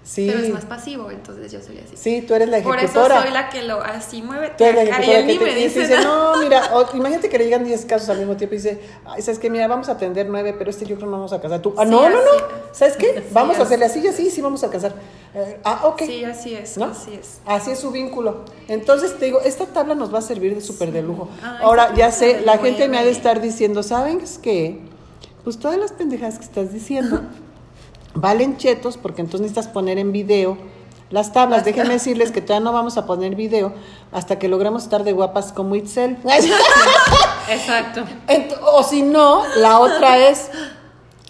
[0.02, 0.28] sí.
[0.32, 1.98] Pero es más pasivo, entonces yo soy así.
[1.98, 3.16] Sí, tú eres la Por ejecutora.
[3.16, 4.54] eso soy la que lo así mueve.
[4.58, 7.44] Tú eres la Y ejecutora que te, dice dice, no, mira, o- imagínate que le
[7.44, 9.50] llegan 10 casos al mismo tiempo y dice, ay, ¿sabes qué?
[9.50, 11.62] Mira, vamos a atender 9, pero este yo creo no vamos a alcanzar.
[11.62, 12.22] Tú, ah, Sí, no, no, no.
[12.72, 13.14] ¿sabes qué?
[13.18, 14.94] Sí, Vamos a hacerle así y así, sí vamos a alcanzar.
[15.34, 16.02] Eh, ah, ok.
[16.06, 16.86] Sí, así es, ¿No?
[16.86, 17.40] así es.
[17.46, 18.46] Así es su vínculo.
[18.68, 21.30] Entonces te digo, esta tabla nos va a servir de súper de lujo.
[21.44, 24.82] Ay, Ahora, ya sé, la gente me ha de estar diciendo, ¿saben qué?
[25.44, 27.22] Pues todas las pendejadas que estás diciendo
[28.14, 30.58] valen chetos porque entonces necesitas poner en video
[31.10, 31.66] las tablas.
[31.66, 33.74] Déjenme decirles que todavía no vamos a poner video
[34.12, 36.18] hasta que logremos estar de guapas como Itzel.
[37.50, 38.04] Exacto.
[38.74, 40.50] O si no, la otra es,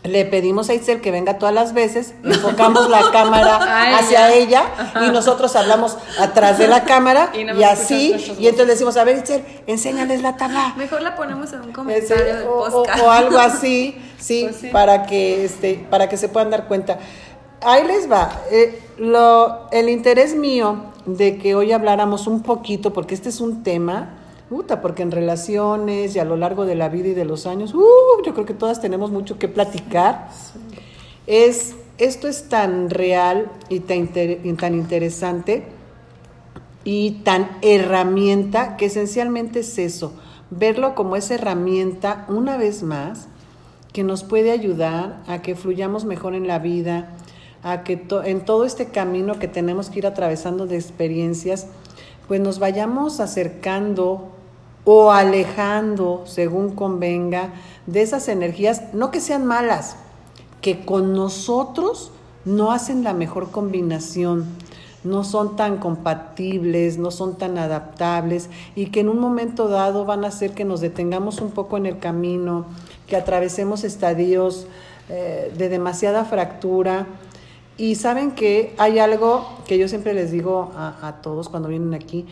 [0.03, 4.63] le pedimos a Itzel que venga todas las veces, enfocamos la cámara A hacia ella.
[5.05, 9.17] y nosotros hablamos atrás de la cámara Y así, y entonces le decimos, a ver
[9.17, 10.73] Itzel, enséñales la tabla.
[10.77, 13.03] Mejor la ponemos en un Ese- comentario del o, o- podcast.
[13.03, 14.67] o algo así, sí, Pues sí.
[14.67, 16.97] para que este, para que se puedan dar cuenta.
[17.61, 18.31] Ahí les va.
[18.51, 23.63] eh, lo, el interés mío de que hoy habláramos un poquito, porque este es un
[23.63, 24.18] tema,
[24.49, 27.73] puta, porque en relaciones y a lo largo de la vida y de los años,
[27.75, 30.29] uh, yo creo que todas tenemos mucho que platicar.
[31.27, 35.67] Es, esto es tan real y tan, interesante
[36.83, 40.13] y tan herramienta que esencialmente es eso,
[40.49, 43.27] verlo como esa herramienta una vez más
[43.93, 47.09] que nos puede ayudar a que fluyamos mejor en la vida,
[47.61, 51.67] a que to- en todo este camino que tenemos que ir atravesando de experiencias,
[52.27, 54.31] pues nos vayamos acercando
[54.91, 57.53] o alejando, según convenga,
[57.85, 59.97] de esas energías, no que sean malas,
[60.61, 62.11] que con nosotros
[62.43, 64.47] no hacen la mejor combinación,
[65.03, 70.25] no son tan compatibles, no son tan adaptables y que en un momento dado van
[70.25, 72.65] a hacer que nos detengamos un poco en el camino,
[73.05, 74.65] que atravesemos estadios
[75.07, 77.05] eh, de demasiada fractura.
[77.77, 81.93] Y saben que hay algo que yo siempre les digo a, a todos cuando vienen
[81.93, 82.25] aquí,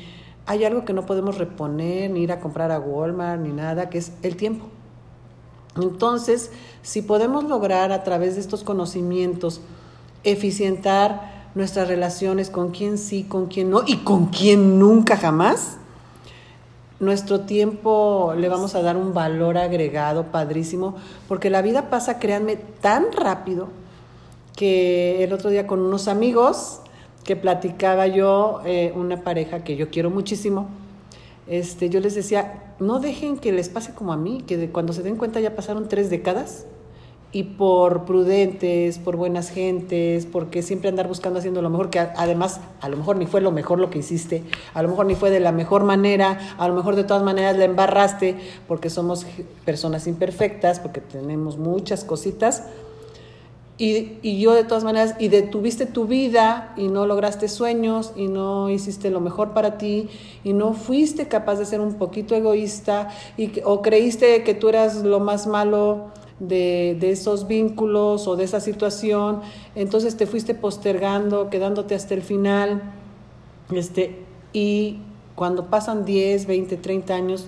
[0.47, 3.97] hay algo que no podemos reponer, ni ir a comprar a Walmart, ni nada, que
[3.97, 4.65] es el tiempo.
[5.75, 9.61] Entonces, si podemos lograr a través de estos conocimientos
[10.23, 15.77] eficientar nuestras relaciones con quien sí, con quien no y con quien nunca jamás,
[16.99, 20.95] nuestro tiempo le vamos a dar un valor agregado padrísimo,
[21.27, 23.67] porque la vida pasa, créanme, tan rápido
[24.55, 26.79] que el otro día con unos amigos
[27.27, 30.69] que platicaba yo, eh, una pareja que yo quiero muchísimo,
[31.45, 34.93] este, yo les decía, no dejen que les pase como a mí, que de- cuando
[34.93, 36.65] se den cuenta ya pasaron tres décadas
[37.33, 42.61] y por prudentes, por buenas gentes, porque siempre andar buscando haciendo lo mejor, que además
[42.79, 45.29] a lo mejor ni fue lo mejor lo que hiciste, a lo mejor ni fue
[45.29, 48.37] de la mejor manera, a lo mejor de todas maneras la embarraste,
[48.69, 49.25] porque somos
[49.65, 52.63] personas imperfectas, porque tenemos muchas cositas.
[53.79, 58.27] Y, y yo de todas maneras, y detuviste tu vida y no lograste sueños y
[58.27, 60.09] no hiciste lo mejor para ti
[60.43, 65.03] y no fuiste capaz de ser un poquito egoísta y o creíste que tú eras
[65.03, 69.41] lo más malo de, de esos vínculos o de esa situación,
[69.75, 72.81] entonces te fuiste postergando, quedándote hasta el final.
[73.71, 74.19] Este,
[74.53, 74.99] y
[75.35, 77.45] cuando pasan 10, 20, 30 años,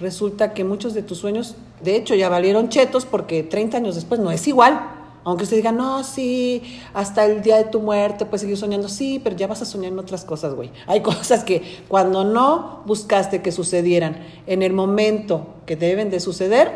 [0.00, 4.20] resulta que muchos de tus sueños, de hecho, ya valieron chetos porque 30 años después
[4.20, 4.93] no es igual.
[5.24, 6.62] Aunque usted diga, no, sí,
[6.92, 9.92] hasta el día de tu muerte puedes seguir soñando, sí, pero ya vas a soñar
[9.92, 10.70] en otras cosas, güey.
[10.86, 16.72] Hay cosas que cuando no buscaste que sucedieran en el momento que deben de suceder,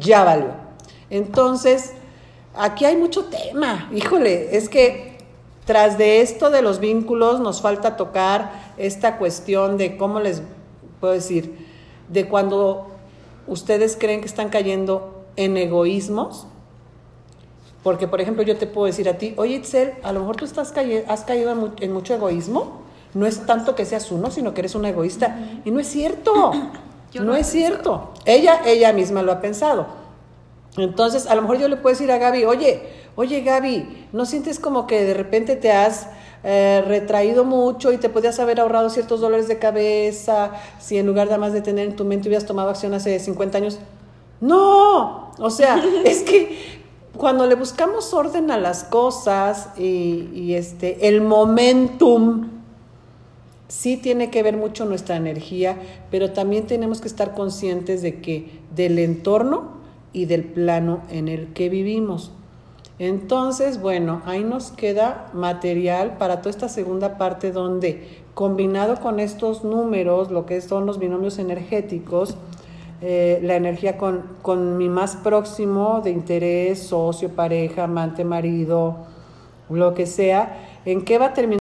[0.00, 0.50] ya valió.
[1.10, 1.92] Entonces,
[2.54, 3.88] aquí hay mucho tema.
[3.94, 5.18] Híjole, es que
[5.64, 10.42] tras de esto de los vínculos nos falta tocar esta cuestión de cómo les
[10.98, 11.66] puedo decir,
[12.08, 12.88] de cuando
[13.46, 16.46] ustedes creen que están cayendo en egoísmos.
[17.88, 20.44] Porque, por ejemplo, yo te puedo decir a ti, oye, Itzel, a lo mejor tú
[20.44, 22.82] estás calle- has caído en, mu- en mucho egoísmo.
[23.14, 25.38] No es tanto que seas uno, sino que eres una egoísta.
[25.64, 26.52] Y no es cierto.
[27.12, 28.10] Yo no es cierto.
[28.26, 29.86] Ella, ella misma lo ha pensado.
[30.76, 32.82] Entonces, a lo mejor yo le puedo decir a Gaby, oye,
[33.16, 36.08] oye Gaby, ¿no sientes como que de repente te has
[36.44, 41.30] eh, retraído mucho y te podías haber ahorrado ciertos dolores de cabeza si en lugar
[41.30, 43.78] de más de tener en tu mente hubieras tomado acción hace 50 años?
[44.40, 46.77] No, o sea, es que
[47.16, 52.48] cuando le buscamos orden a las cosas y, este, el momentum,
[53.68, 55.78] sí tiene que ver mucho nuestra energía,
[56.10, 59.78] pero también tenemos que estar conscientes de que del entorno
[60.12, 62.30] y del plano en el que vivimos.
[62.98, 69.62] Entonces, bueno, ahí nos queda material para toda esta segunda parte donde, combinado con estos
[69.62, 72.36] números, lo que son los binomios energéticos,
[73.00, 79.06] eh, la energía con, con mi más próximo de interés, socio, pareja, amante, marido,
[79.70, 81.56] lo que sea, ¿en qué va a terminar?